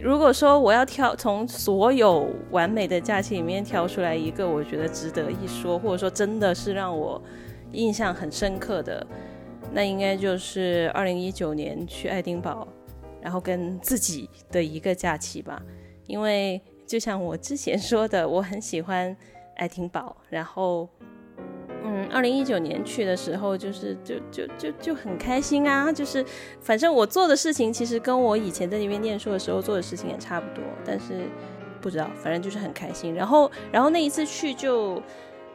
[0.00, 7.20] 如果说我要挑从所有完美的假期里面挑出来一个，我觉得值得一说，或者说真的是让我
[7.72, 9.06] 印象很深刻的，
[9.72, 12.66] 那应该就是二零一九年去爱丁堡，
[13.20, 15.60] 然后跟自己的一个假期吧。
[16.06, 19.14] 因为就像我之前说的，我很喜欢
[19.56, 20.88] 爱丁堡，然后。
[21.90, 25.90] 嗯，二零一九年去的时候，就是就就就就很开心啊！
[25.90, 26.22] 就是
[26.60, 31.22] 反正我做的事情，其实跟我以前在那边念书的时候做的事情也差不多，但是
[31.80, 33.14] 不知道，反正就是很开心。
[33.14, 35.02] 然后，然后那一次去就，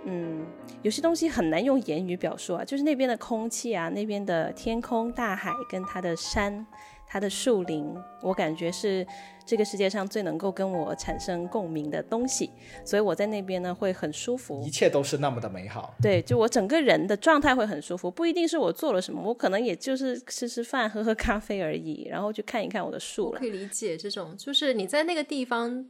[0.06, 0.44] 嗯，
[0.82, 6.66] 有些东西很难用言语表述啊，就是那边的空气啊，那边的天空、大海跟它的山、
[7.14, 9.06] 它的树林，我感觉是
[9.46, 12.50] 这个世界上最能够跟我产生共鸣的东西，
[12.84, 14.70] 所以我在那边呢会很舒服一。
[14.72, 15.94] 切都是那么的美好。
[16.02, 23.46] 对，就我整个人的状态会很舒服，不一定是我做了什么，我可能也就是吃吃饭、喝喝咖啡而已，然后去看一看我的树了可。
[23.46, 25.88] 以理解这种，就是你在那个地方，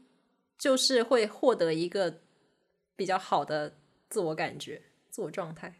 [0.57, 2.13] 就是会获得一个
[2.97, 3.73] 比较好的
[4.09, 5.73] 自我感觉、自我状态。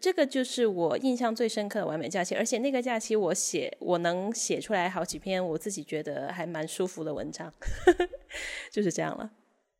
[0.00, 7.52] 这个就是我印象最深刻的完美假期，而且那个假期我写，我能写出来好几篇我自己觉得还蛮舒服的文章，
[8.70, 9.30] 就是这样了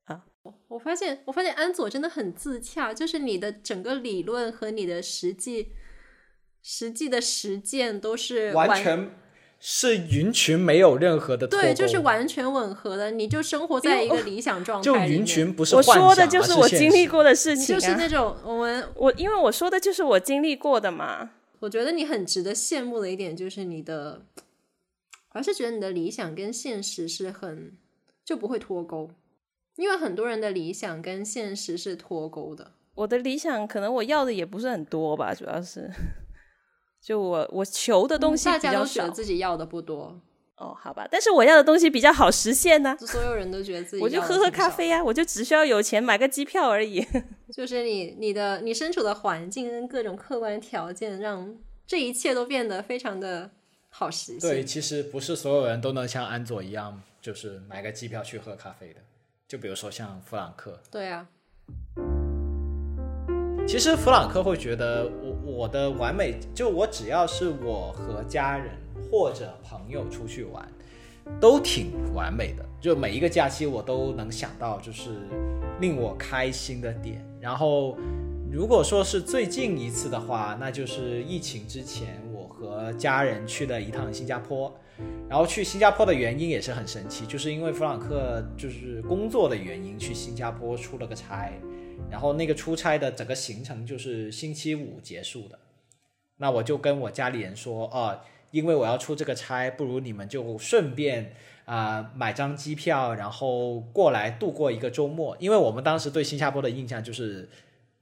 [0.04, 0.24] 啊。
[0.68, 5.72] 我发现，我发现安佐真的很自洽，就是你的整个理论和你的实际、
[6.62, 9.10] 实际的实践都是完全
[9.58, 13.10] 是云群没有任何的脱对，就是完全吻合的。
[13.10, 21.30] 你就生活在一个理想状态就云群不是我说的就是我经历过的事情、啊，就是那种我们，我因为我说的就是我经历过的嘛。
[21.60, 24.22] 我觉得你很值得羡慕的一点就是你的，
[25.32, 27.72] 我还是觉得你的理想跟现实是很
[28.24, 29.10] 就不会脱钩，
[29.76, 32.72] 因为很多人的理想跟现实是脱钩的。
[32.94, 35.90] 我的理想可能我要的也不是很多吧，主要是，
[37.06, 39.10] 就我我求的东西比较少家都觉得。
[39.12, 40.20] 自己要的不多，
[40.56, 47.06] 哦，好吧，但是我要的东西比较好实现呢、所有人都觉得自己我就喝喝咖啡啊，我就只需要有钱买个机票而已。
[47.54, 51.54] 就是你你的你身处的环境跟各种客观条件，让
[51.86, 53.52] 这一切都变得非常的
[53.88, 54.66] 好实现对，现。
[54.66, 59.00] 其实不是所有人都能像安佐一样，就是买个机票去喝咖啡的。
[59.46, 61.28] 就比如说像弗朗克，对啊，
[63.68, 65.08] 其实弗朗克会觉得
[65.46, 68.72] 我的完美，就我只要是我和家人
[69.08, 70.68] 或者朋友出去玩，
[71.40, 72.66] 都挺完美的。
[72.80, 75.10] 就每一个假期我都能想到，就是
[75.80, 77.24] 令我开心的点。
[77.40, 77.96] 然后，
[78.50, 84.72] 如果说是最近一次的话，那就是疫情之前，我和家人去了一趟新加坡。
[85.28, 91.52] 然后去新加坡的原因也是很神奇，就是因为弗朗克就是工作的原因去新加坡出了个差。
[92.08, 95.58] 然后那个出差的整个行程就是星期五结束的，
[96.36, 101.34] 那我就跟我家里人说，哦，因为我要出这个差，不如你们就顺便
[101.66, 105.36] 啊、买张机票，然后过来度过一个周末。
[105.40, 107.48] 因为我们当时对新加坡的印象就是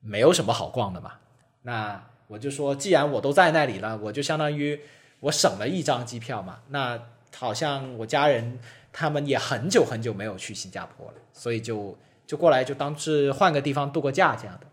[0.00, 1.14] 没有什么好逛的嘛，
[1.62, 4.78] 那我就说，既然我都在那里了，我就相当于
[5.20, 6.60] 我省了一张机票嘛。
[6.68, 7.02] 那
[7.34, 8.60] 好像我家人
[8.92, 11.96] 他们也很久很久没有去新加坡了，所以就。
[12.26, 14.66] 就过来就当是换个地方度个假这样的，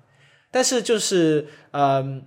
[0.50, 2.26] 但是就是嗯，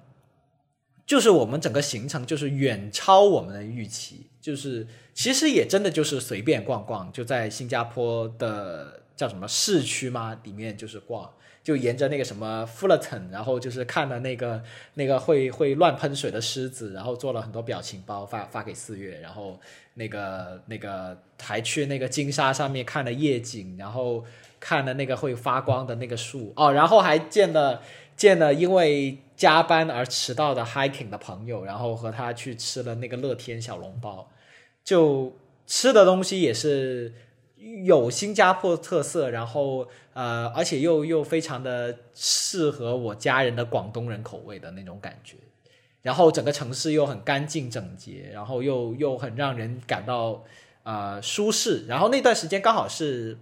[1.07, 11.31] 就是我们整个行程就是远超我们的预期，就是其实也真的就是随便逛逛，就在新加坡的叫什么市区嘛里面就是逛，
[11.63, 14.63] 就沿着那个什么 Fullerton，然后就是看了那个
[14.95, 19.59] 那个会会乱喷水的狮子，然后做了很多表情包发发给四月，然后
[19.95, 24.23] 那个那个还去那个金沙上面看了夜景，然后。
[24.65, 26.55] 看了那个会发光的那个树。
[26.57, 27.83] 哦，然后还见了
[28.17, 34.31] 见了因为加班而迟到的 hiking 的朋友，然后和他去吃了那个乐天小笼包，
[34.83, 35.37] 就
[35.67, 37.13] 吃的东西也是
[37.85, 45.37] 有新加坡特色，然后呃，而且又又非常的适合我家人的广东人口味的那种感觉，
[46.01, 50.43] 然后整个城市又很干净整洁，然后又又很让人感到
[50.85, 53.37] 呃舒适，然后那段时间刚好是。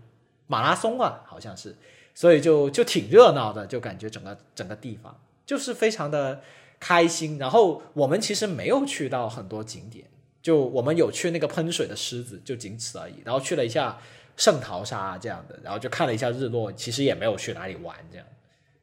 [0.46, 1.74] 马拉松啊，好像是，
[2.14, 6.42] 所以就就挺热闹的，就感觉整个整个地方就是非常的
[6.78, 7.38] 开心。
[7.38, 10.04] 然后我们其实没有去到很多景点，
[10.42, 13.14] 就我们有去那个喷水的狮子，就仅此而已。
[13.24, 13.98] 然后去了一下
[14.36, 18.26] 圣淘沙这样的，然后就看了一下日落，其实也没有去哪里玩，这样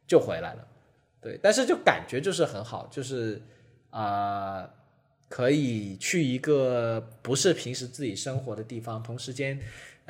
[0.07, 0.68] 就回来了。
[1.22, 3.41] 对，但是就感觉就是很好，就是
[3.91, 4.70] 啊、
[5.28, 9.60] 可以去一个不是平时自己生活的地方，同时间。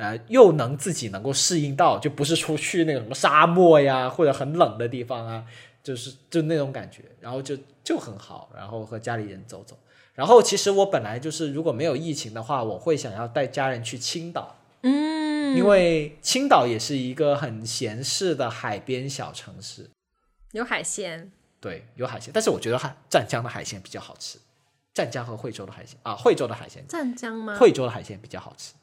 [0.00, 5.44] 呃，又能自己能够适应到，就不是出去那个什么沙漠呀，或者很冷的地方啊，
[5.82, 9.78] 就是就那种感觉，然后就就很好，然后和家里人走走。
[10.14, 19.90] 然后其实我本来就是如果没有疫情的话，我会想要带家人去青岛，嗯，因为青岛也是一个很闲适的海边小城市，
[20.52, 21.30] 有海鲜，
[21.60, 24.38] 对，有海鲜，但是我觉得海湛江的海鲜比较好吃，
[24.94, 27.56] 湛江和惠州的海鲜啊，惠州的海鲜，湛江吗？
[27.58, 28.79] 惠州的海鲜比较好吃，对。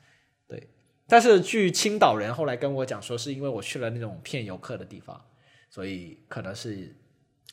[1.08, 5.20] 但是据青岛人后来跟我讲说，是因为我去了那种骗游客的地方，
[5.70, 6.94] 所以可能是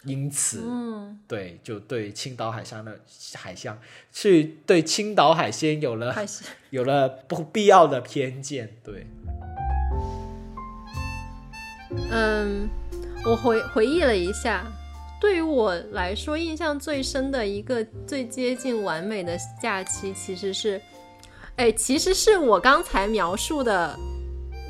[0.05, 3.01] 因此，嗯，对，就对青岛海鲜的
[3.35, 3.79] 海鲜，
[4.13, 6.15] 去对青岛海鲜有了。
[6.71, 9.07] 有了不必要的偏见，对，
[12.11, 12.69] 嗯，
[13.25, 14.67] 我回回忆了一下，
[15.21, 20.83] 对于我来说，印象最深的一个最接近完美的假期，其实是，
[21.57, 23.97] 哎，其实是我刚才描述的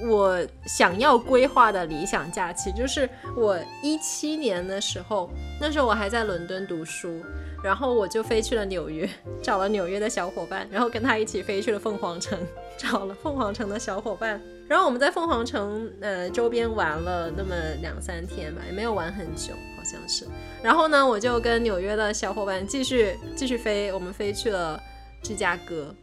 [0.03, 5.31] 我想要规划的理想假期，就是我一七年的时候，
[5.61, 7.23] 那时候我还在伦敦读书，
[7.63, 9.09] 然后我就飞去了纽约，
[9.41, 12.39] 找了纽约的小伙伴，然后跟他一起飞去了凤凰城，
[12.77, 20.27] 找了凤凰城的小伙伴，然后我们在凤凰城呃周边玩了那么两三天吧，也没有玩很久，好像是。
[20.63, 24.79] 然后呢，我就跟纽约的小伙伴继续继续飞，我们飞去了
[25.23, 25.95] 芝加哥。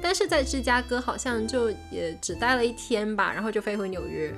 [0.00, 4.32] 但是在芝加哥好像就也只待了一天吧，然后就飞回纽约。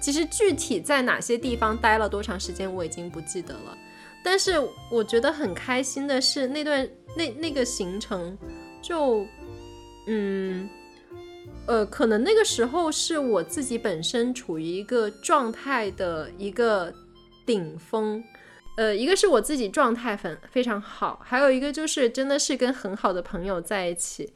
[0.00, 3.78] 其实具体在哪些地方待了多长时间我已经不记得了，
[4.22, 4.54] 但是
[4.90, 8.36] 我觉得很开心的是那段那那个行程
[8.82, 9.26] 就
[10.06, 10.68] 嗯
[11.66, 16.92] 呃，可能那个时候是我自己本身处于一个状态的一个
[17.46, 18.22] 顶峰。
[18.76, 24.32] 呃，一个是我自己状态很非常好，还有一个就是真的是跟很好的朋友在一起，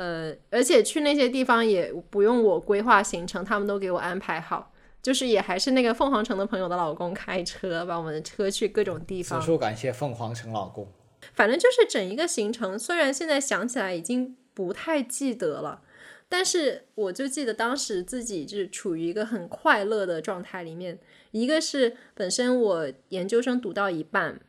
[0.00, 4.72] 呃，而且去那些地方也不用我规划行程，他们都给我安排好，
[5.02, 9.38] 就是也还是那个凤凰城的朋友的老公开车，把我们的车去各种地方。
[9.38, 10.90] 此处感谢凤凰城老公。
[11.34, 15.82] 反正就是整一个行程，虽然现在想起来已经不太记得了，
[16.30, 20.98] 但是我就记得当时自己就是处于一个很快乐的状态里面。
[21.32, 24.40] 一个是本身我研究生读到一半，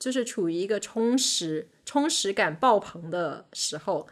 [0.00, 4.08] 就是处于一个充实，充实感爆棚的时候，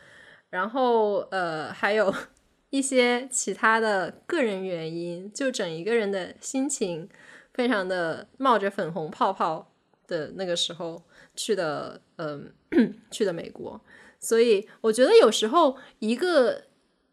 [0.54, 2.14] 然后呃，还有
[2.70, 7.08] 一些其他的个人原因，就整一个人的心情
[7.52, 9.72] 非常的冒着粉红泡泡
[10.06, 11.02] 的那个时候
[11.34, 12.54] 去的，嗯、
[13.10, 13.80] 去的美国。
[14.20, 16.66] 所以我觉得有时候一个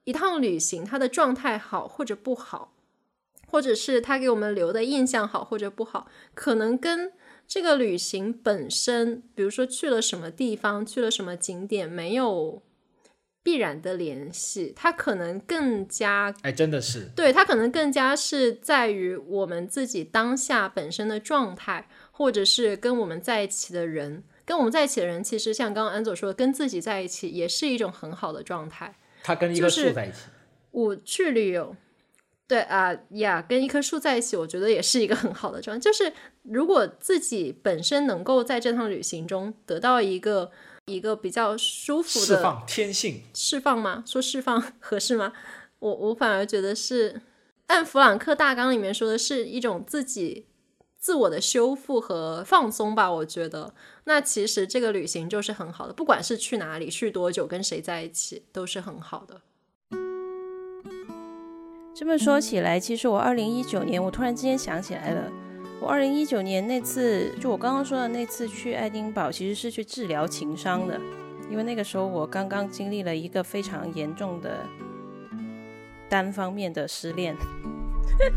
[0.04, 2.76] 一趟旅行，它的状态好或者不好，
[3.48, 7.12] 或者是它给我们留的印象好或者不好，可能跟
[7.48, 12.62] 这个旅行本身，比如说去了什么地方，去了什么景点，没有
[13.44, 14.74] 必然的联系。
[14.76, 24.24] 它可能更加哎，真的是，对，它可能更加是在于我们自己当下本身的状态，或者是跟我们在一起的人。
[24.44, 28.94] 跟我们在一起的人，其实像刚刚安佐说的，跟自己在一起也是一种很好的状态。
[29.24, 30.18] 他跟一棵树在一起。
[30.72, 31.74] 我去旅游，
[32.48, 35.80] 对啊呀，跟一棵树在一起，我觉得也是一个很好的状态。
[35.80, 36.12] 就是
[36.42, 40.52] 如果自己本身能够在这趟旅行中得到一个
[40.92, 44.04] 一个比较舒服的释放天性，释放吗？
[44.06, 45.34] 说释放 合适吗？
[45.80, 47.22] 我我反而觉得是
[47.68, 50.46] 按弗朗克大纲里面说的是一种自己
[51.00, 53.12] 自我的修复和放松吧。
[53.12, 53.74] 我觉得
[54.04, 59.42] 那其实这个旅行就是很好的，不管是去哪里、去多久、跟谁在一起，都是很好的。
[61.94, 65.32] 这么说起来，其实我二零一九年，我突然之间想起来了，
[65.82, 71.02] 我二零一九年那次，就我刚刚说的那次去爱丁堡，其实是去治疗情伤的，
[71.50, 74.60] 因为那个时候我刚刚经历了一个非常严重的
[76.08, 77.36] 单方面的失恋，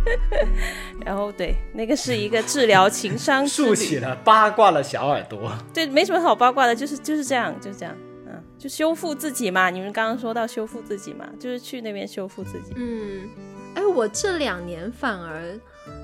[1.05, 5.53] 然后对，那个是一个治疗情伤 竖起了八卦的小耳朵。
[5.75, 7.95] 对，没什么好八卦的，就是就是这样，就是这样，
[8.27, 9.69] 嗯，就修复自己嘛。
[9.69, 12.73] 你们刚刚说到修复自己嘛，就是去那边修复自己。
[12.77, 13.29] 嗯，
[13.75, 15.61] 哎，我这两年反而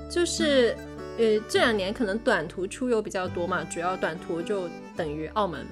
[0.09, 0.75] 就是，
[1.21, 4.67] 呃，这两年可能短途出游比较多嘛，主要短途就
[4.97, 5.63] 等于澳门，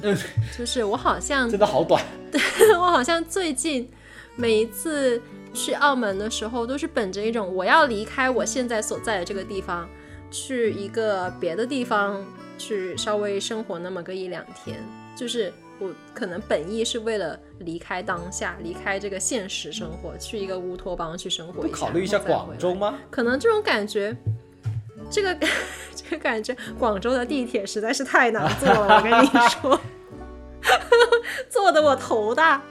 [0.55, 2.05] 就是我好像真的好短，
[2.79, 3.89] 我好像最近
[4.35, 5.19] 每一次
[5.51, 9.89] 去澳门的时候，都是本着一种我要离开我现在所在的这个地方，
[10.29, 12.23] 去一个别的地方
[12.59, 14.77] 去稍微生活那么个一两天，
[15.15, 15.51] 就是。
[15.81, 22.99] 我可能本意是为了离开当下，离开这个现实生活，去一个乌托邦去生活不一下，考虑一下广州吗？
[23.09, 24.13] 可能这种感觉，
[25.09, 25.35] 这个
[25.95, 29.79] 这个感觉，广州的地铁实在是太难坐了，我跟你说，
[31.49, 32.61] 坐的我头大。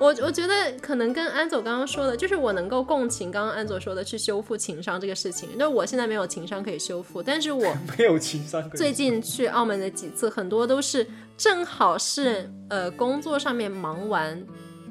[0.00, 5.48] 我我觉得可能跟安总刚刚说的，就是我能够共情刚刚安总说的去修复情商这个事情。
[5.56, 8.70] 那我现在没有情商可以修复，但是我 没有情商。
[8.70, 11.04] 最近去澳门的几次，很多都是
[11.36, 14.40] 正好是呃工作上面忙完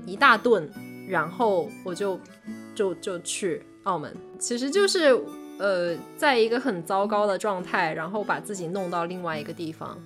[0.06, 0.70] 一大顿，
[1.08, 2.20] 然后我就
[2.76, 5.18] 就就去澳门，其实就是
[5.58, 9.98] 呃在一个很糟糕的状态，然后把自己弄到另外一个地方，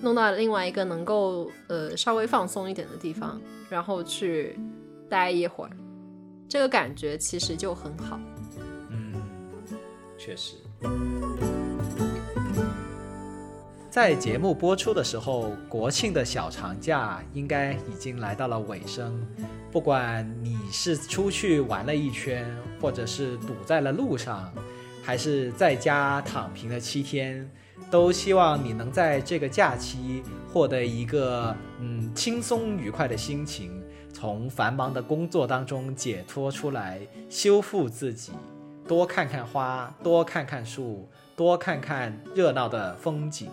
[0.00, 4.58] 弄到另外一个能够呃稍微放松一点的地方，然后去
[5.08, 5.70] 待一会儿，
[6.48, 8.18] 这个感觉其实就很好。
[8.90, 9.12] 嗯，
[10.18, 10.56] 确实。
[13.90, 19.20] 在节目播出的时候，国庆的小长假应该已经来到了尾声。
[19.72, 22.48] 不管你是出去玩了一圈，
[22.80, 24.52] 或者是堵在了路上，
[25.02, 27.48] 还是在家躺平了七天，
[27.90, 30.22] 都希望你能在这个假期
[30.52, 33.82] 获得一个嗯轻松愉快的心情，
[34.12, 38.32] 从繁忙的工作当中解脱出来，修复自己。
[38.86, 43.48] 多看看花，多看看树，多看看热闹的风景。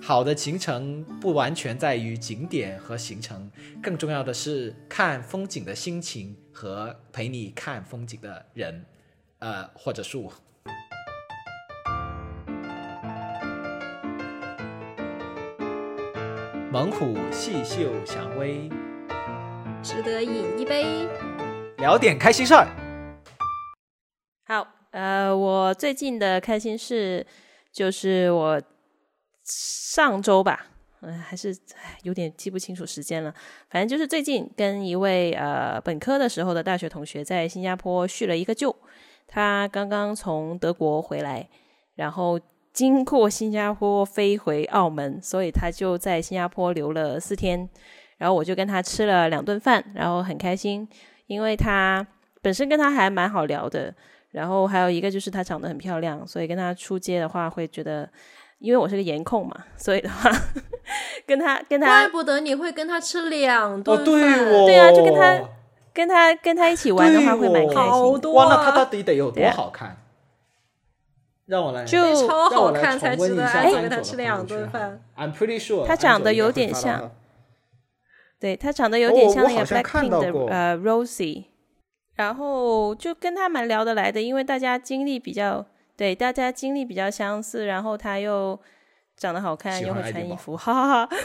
[0.00, 3.50] 好的行程不完全在于景点和行程，
[3.82, 8.84] 更重要的是看风景的心情和陪你看风景的人，
[9.38, 10.32] 呃，或者树。
[16.74, 18.68] 猛虎细嗅蔷薇，
[19.80, 21.08] 值得饮一杯。
[21.76, 22.66] 聊点开心事儿。
[24.44, 27.24] 好，呃，我最近的开心事
[27.72, 28.60] 就是我
[29.44, 30.66] 上周吧，
[31.02, 31.56] 嗯、还是
[32.02, 33.32] 有点记不清楚时间了。
[33.70, 38.74] 反正就是最近跟一位呃本科的时候的大学同学在新加坡叙了一个旧。
[39.28, 41.48] 他刚刚从德国回来，
[41.94, 42.40] 然后
[42.74, 47.66] 经过新加坡飞回澳门，所以他就在新加坡留了四天。
[48.18, 50.86] 然后我就跟他吃了两顿饭，然后很开心，
[51.26, 52.06] 因为他
[52.42, 53.94] 本身跟他还蛮好聊的。
[54.30, 58.08] 然后还有一个就是她长得很漂亮，所以跟他出街的话会觉得，
[58.58, 60.28] 因为我是个颜控嘛，所以的话
[61.24, 65.40] 跟他跟他怪不得你会跟他吃两顿哦，饭，对哦，对啊就跟他
[65.92, 69.96] 跟他跟他一起玩的话会蛮开心哇，那啊他到底得有多好看？
[71.46, 75.02] 让我来就超好让我来看才重温一下值得安佐的跟他吃两顿饭。
[75.16, 77.10] I'm pretty sure 他长得有点像
[78.40, 81.44] 对他长得有点哦像那个 Blackpink 的、呃 Rosie，
[82.14, 85.64] 然后就跟他蛮聊得来的，因为大家经历比较
[85.96, 88.58] 对，大家经历比较相似，然后他又
[89.16, 91.16] 长得好看，又会穿衣服，哈哈哈。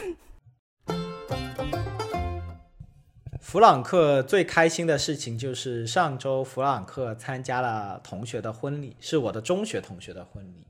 [3.50, 10.64] 弗朗克最开心的事情就是上周弗朗克参加了同学的婚礼，是我的中学同学的婚礼。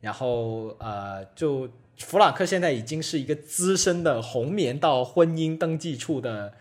[0.00, 6.54] 然后呃，就弗朗克现在已经是一个资深的红棉到婚姻登记处的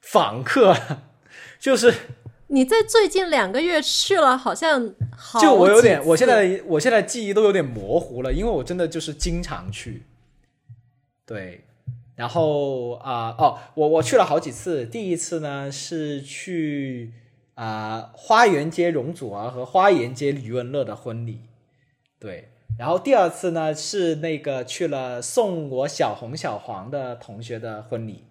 [0.00, 1.02] 访客了，
[1.60, 1.92] 就是
[2.46, 10.04] 你在最近两个月去了，好像好就我有点，我现在我现在记忆都有点模糊了，因为我真的就是经常去。
[11.26, 11.62] 对，
[12.16, 17.12] 然后啊、哦，我我去了好几次，第一次呢是去
[17.54, 21.42] 啊、花园街容祖儿和花园街余文乐的婚礼，
[22.18, 22.48] 对，
[22.78, 28.24] 然后第二次呢是那个去了送我小红小黄的同学的婚礼，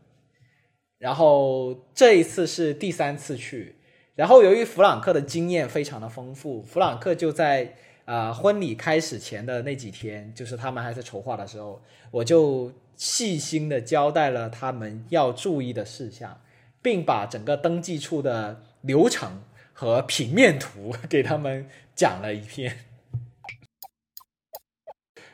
[0.97, 3.75] 然后这一次是第三次去，
[4.15, 7.75] 然后由于弗朗克的经验非常的丰富，弗朗克就在
[8.05, 11.81] 呃婚礼开始前的那几天，就是他们还在筹划的时候，
[12.11, 16.39] 我就细心的交代了他们要注意的事项，
[16.81, 19.41] 并把整个登记处的流程
[19.73, 22.85] 和平面图 给他们讲了一遍。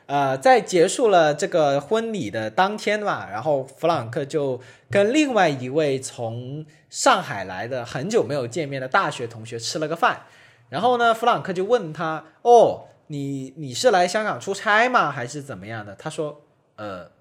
[0.06, 4.60] 呃，在结束了这个婚礼的当天嘛，然后弗朗克就
[4.90, 10.24] 跟另外一位从上海来的很久没有见面的大学同学吃了个饭。
[10.68, 15.10] 然后呢，弗朗克就问他：“哦，你你是来香港出差吗？
[15.10, 16.42] 还是怎么样的？”他说
[16.76, 17.11] ：“呃，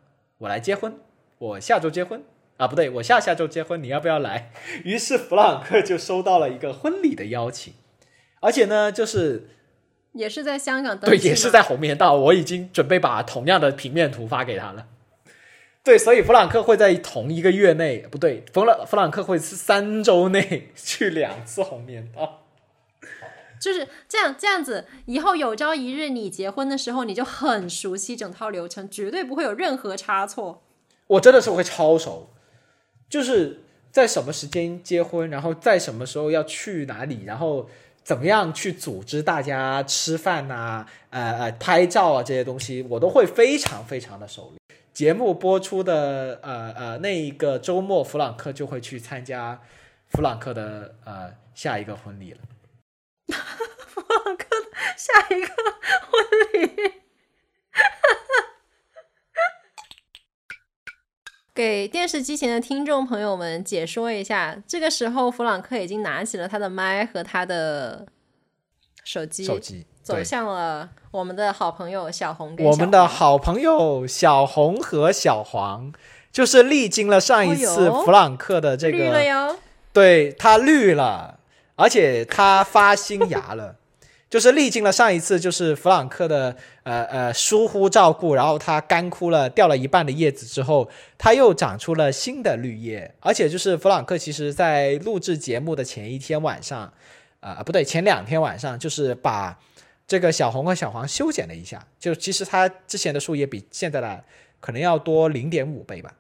[0.42, 0.96] 我来结婚，
[1.38, 2.24] 我下周结婚
[2.58, 4.52] 啊，不对，我下下周结婚，你要不要来？”
[4.84, 7.76] 于是弗朗克就收到了一个婚礼的邀请，
[8.40, 9.50] 而且呢，就是
[10.14, 14.88] 也是在香港对，也是在红棉道，我已经准备把同样的平面图发给他了。
[15.84, 22.41] 对，所以弗朗克会在同一个月内，不对，弗朗弗朗克会是三周内去两次红棉道。
[23.62, 30.64] 就是这样这样子，以后有朝一日你结婚的时候，你就很熟悉整套流程，绝对不会有任何差错。
[31.08, 32.32] 我真的是会超熟，
[33.08, 37.70] 就是在什么时间结婚，然后在什么时候要去哪里，然后
[38.04, 44.80] 怎么样去组织大家吃饭呐、呃呃拍照啊这些东西，我都会非常非常的熟练。
[44.92, 49.62] 节目播出的呃呃那一个周末，弗朗克就会去参加
[50.10, 52.40] 弗朗克的呃下一个婚礼了。
[55.02, 55.48] 下一个
[56.12, 56.24] 婚
[56.54, 56.94] 礼，
[61.56, 68.06] 给电视机前的听众朋友们解说一下，这个时候弗朗克已经拿起了他的麦和他的
[69.04, 75.92] 手机，手机走向了我们的好朋友小红跟我们的好朋友小红和小黄，
[76.32, 79.58] 就是历经了上一次弗朗克的这绿了个，哟。
[79.92, 81.40] 对他绿了，
[81.76, 83.78] 而且他发新芽了。
[84.32, 93.14] 就是历经了上一次，就是弗朗克的呃呃疏忽照顾，然后它干枯了，掉了一半的叶子之后，它又长出了新的绿叶。
[93.20, 96.94] 而且就是弗朗克其实在录制节目的前一天晚上，
[97.42, 99.60] 啊、不对，前两天晚上就是把
[100.08, 104.24] 这个小红和小黄修剪了一下，就其实它之前的树叶比现在的
[104.62, 106.14] 可能要多零点五倍吧。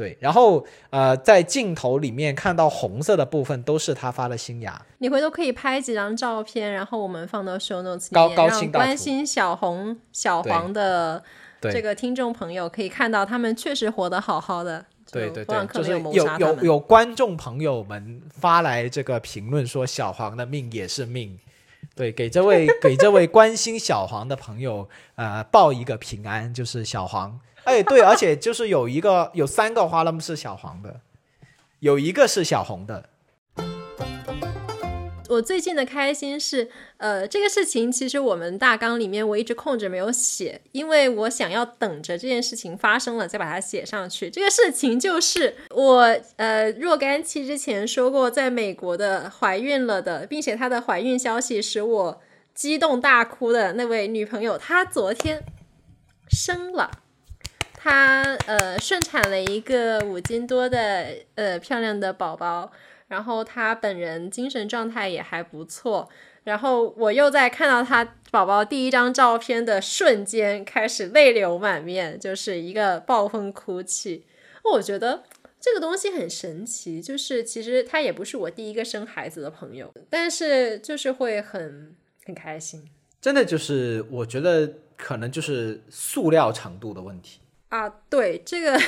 [0.00, 4.80] 对，然后呃，在镜头里面看到红色的部分都是他发的新芽。
[4.96, 11.22] 你回头可以拍几张照片，然后我们放到 show notes 里面，让关心小红、小黄的
[11.60, 14.86] 这个听众朋友可以看到，他们确实活得好好的。
[15.12, 16.64] 对对对，就是有有。
[16.64, 21.38] 有观众朋友们发来这个评论说小黄的命也是命，
[21.94, 31.00] 对，给这位给这位关心小黄的朋友呃报一个平安，就是小黄， 哎对，而且就是有一个有三个花篮是小黄的，
[31.80, 33.08] 有一个是小红的，
[35.28, 44.28] 我最近的开心是，呃，这个事情其实我们大纲里面我一直空着没有写，因为我想要等着这件事情发生了再把它写上去。
[44.28, 52.20] 这个事情就是我呃若干期之前说过，在美国的怀孕了的，并且她的怀孕消息使我
[52.52, 55.44] 激动大哭的那位女朋友，她昨天
[56.28, 56.90] 生了。
[57.82, 62.70] 她呃顺产了一个五斤多的呃漂亮的宝宝，
[63.08, 66.10] 然后她本人精神状态也还不错。
[66.44, 74.26] 然后我又在看到她宝宝第一张照片的瞬间，开始泪流满面，就是一个暴风哭泣。
[74.74, 75.24] 我觉得
[75.58, 81.94] 这个东西很神奇，就是其实他也不是我第一个生孩子的朋友，但是就是会很
[82.26, 82.90] 很开心
[83.22, 87.40] 真的就是我觉得可能就是塑料程度的问题。
[87.70, 87.88] 啊。
[88.08, 88.78] 对这个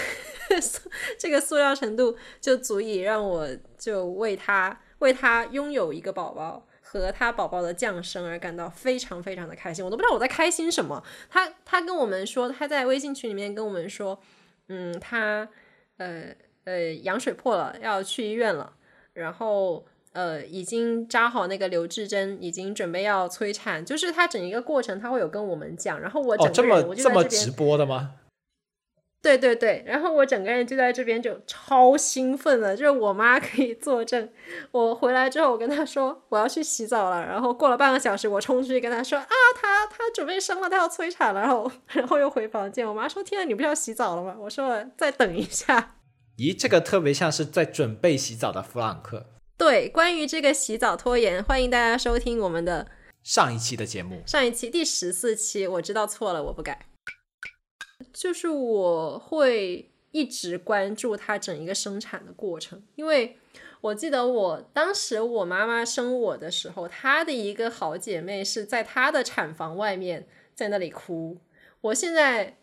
[1.18, 9.85] 这个塑料程度就足以让我就为他为他拥有一个宝宝和他宝宝的降生而感到非常非常的开心。
[9.85, 11.03] 我都不知道我在开心什么。
[11.28, 14.20] 他他跟我们说，他在微信群里面跟我们说，
[14.68, 15.49] 嗯，他
[15.97, 16.26] 呃
[16.64, 18.74] 呃羊水破了，要去医院了，
[19.14, 19.85] 然后。
[20.14, 28.16] 呃，已经扎好那个留置针，已经准备要催产，就是他整一个过程他会有跟我们讲，然后我整个人我就这么直播的吗？
[29.22, 34.28] 对对对，然后我整个人就在这边就超兴奋的，就是我妈可以作证。
[34.72, 39.28] 我回来之后，我跟她说我要去洗澡了，然后过了半个小时，我冲出去跟她说啊，
[39.60, 42.84] 她她准备生了，她要催产了，然后然后又回房间。
[42.84, 45.94] 我妈说：“天啊，你不是要洗澡了吗？”我说：“再等一下。”
[46.38, 49.26] 咦，这个特别像是在准备洗澡的弗朗克。
[49.56, 52.88] 对，关于这个洗澡拖延，欢迎大家收听我们的
[53.22, 54.20] 上一期的节目。
[54.26, 56.86] 上一期第十四期，我知道错了，我不改。
[58.12, 63.36] 就是我会一直关注它整一个生产的过程，因为
[63.80, 71.38] 我记得我当时我妈妈生我的时候，她的一个好姐妹是在她的产房外面在那里哭。
[71.80, 72.57] 我现在。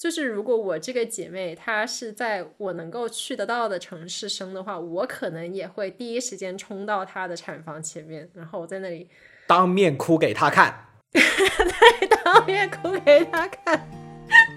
[0.00, 9.06] 就是如果我这个姐妹她是在我能够去得到的城市生的话，我可能也会第一时间冲到她的产房前面，然后我在那里
[9.46, 11.20] 当面哭给她看， 对，
[12.06, 13.99] 当面哭给她看。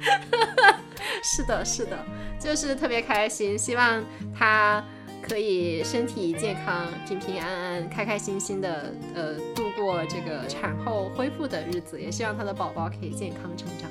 [1.23, 2.05] 是的，是的，
[2.39, 4.03] 就是特别开心，希望
[4.37, 4.83] 她
[5.21, 13.89] 可以身体健康、平平安安、开开心心的呃度过这个产后恢复的日子，也希望她的宝宝可以健康成长。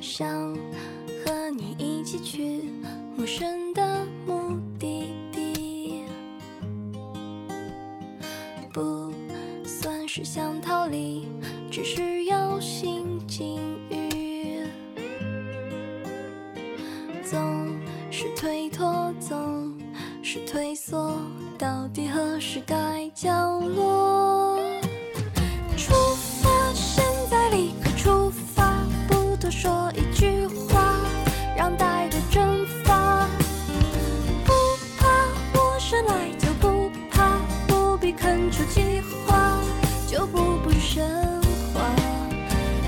[0.00, 0.26] 想
[1.24, 2.62] 和你一起去
[3.16, 6.04] 陌生的目的地，
[8.72, 9.12] 不
[9.64, 11.28] 算是想逃离，
[11.70, 13.69] 只是有新境
[20.32, 21.12] 是退缩，
[21.58, 24.60] 到底何时该降落？
[25.76, 25.92] 出
[26.40, 28.78] 发，现在立刻出发，
[29.08, 30.94] 不多说一句话，
[31.56, 33.26] 让带队蒸发。
[34.44, 34.52] 不
[35.00, 35.08] 怕
[35.52, 39.58] 陌生来就不怕，不必恳求计划，
[40.06, 41.42] 就步步神
[41.74, 41.80] 话。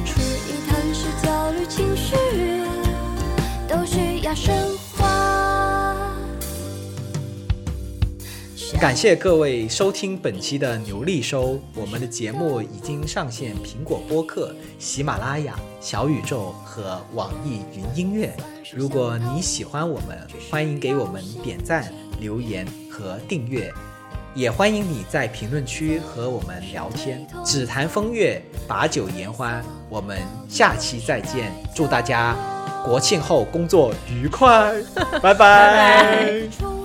[0.05, 2.14] 迟疑、探视、焦虑、情绪，
[3.66, 4.55] 都需要升
[4.91, 4.91] 华。
[8.82, 18.36] 感谢各位收听本期的牛力收，我们的节目已经上线苹果播客、喜马拉雅、小宇宙和网易云音乐。
[18.74, 20.18] 如果你喜欢我们，
[20.50, 23.72] 欢迎给我们点赞、留言和订阅，
[24.34, 27.24] 也欢迎你在评论区和我们聊天。
[27.44, 30.18] 只谈风月，把酒言欢，我们
[30.48, 32.36] 下期再见，祝大家
[32.84, 34.74] 国庆后工作愉快，
[35.22, 36.42] 拜拜。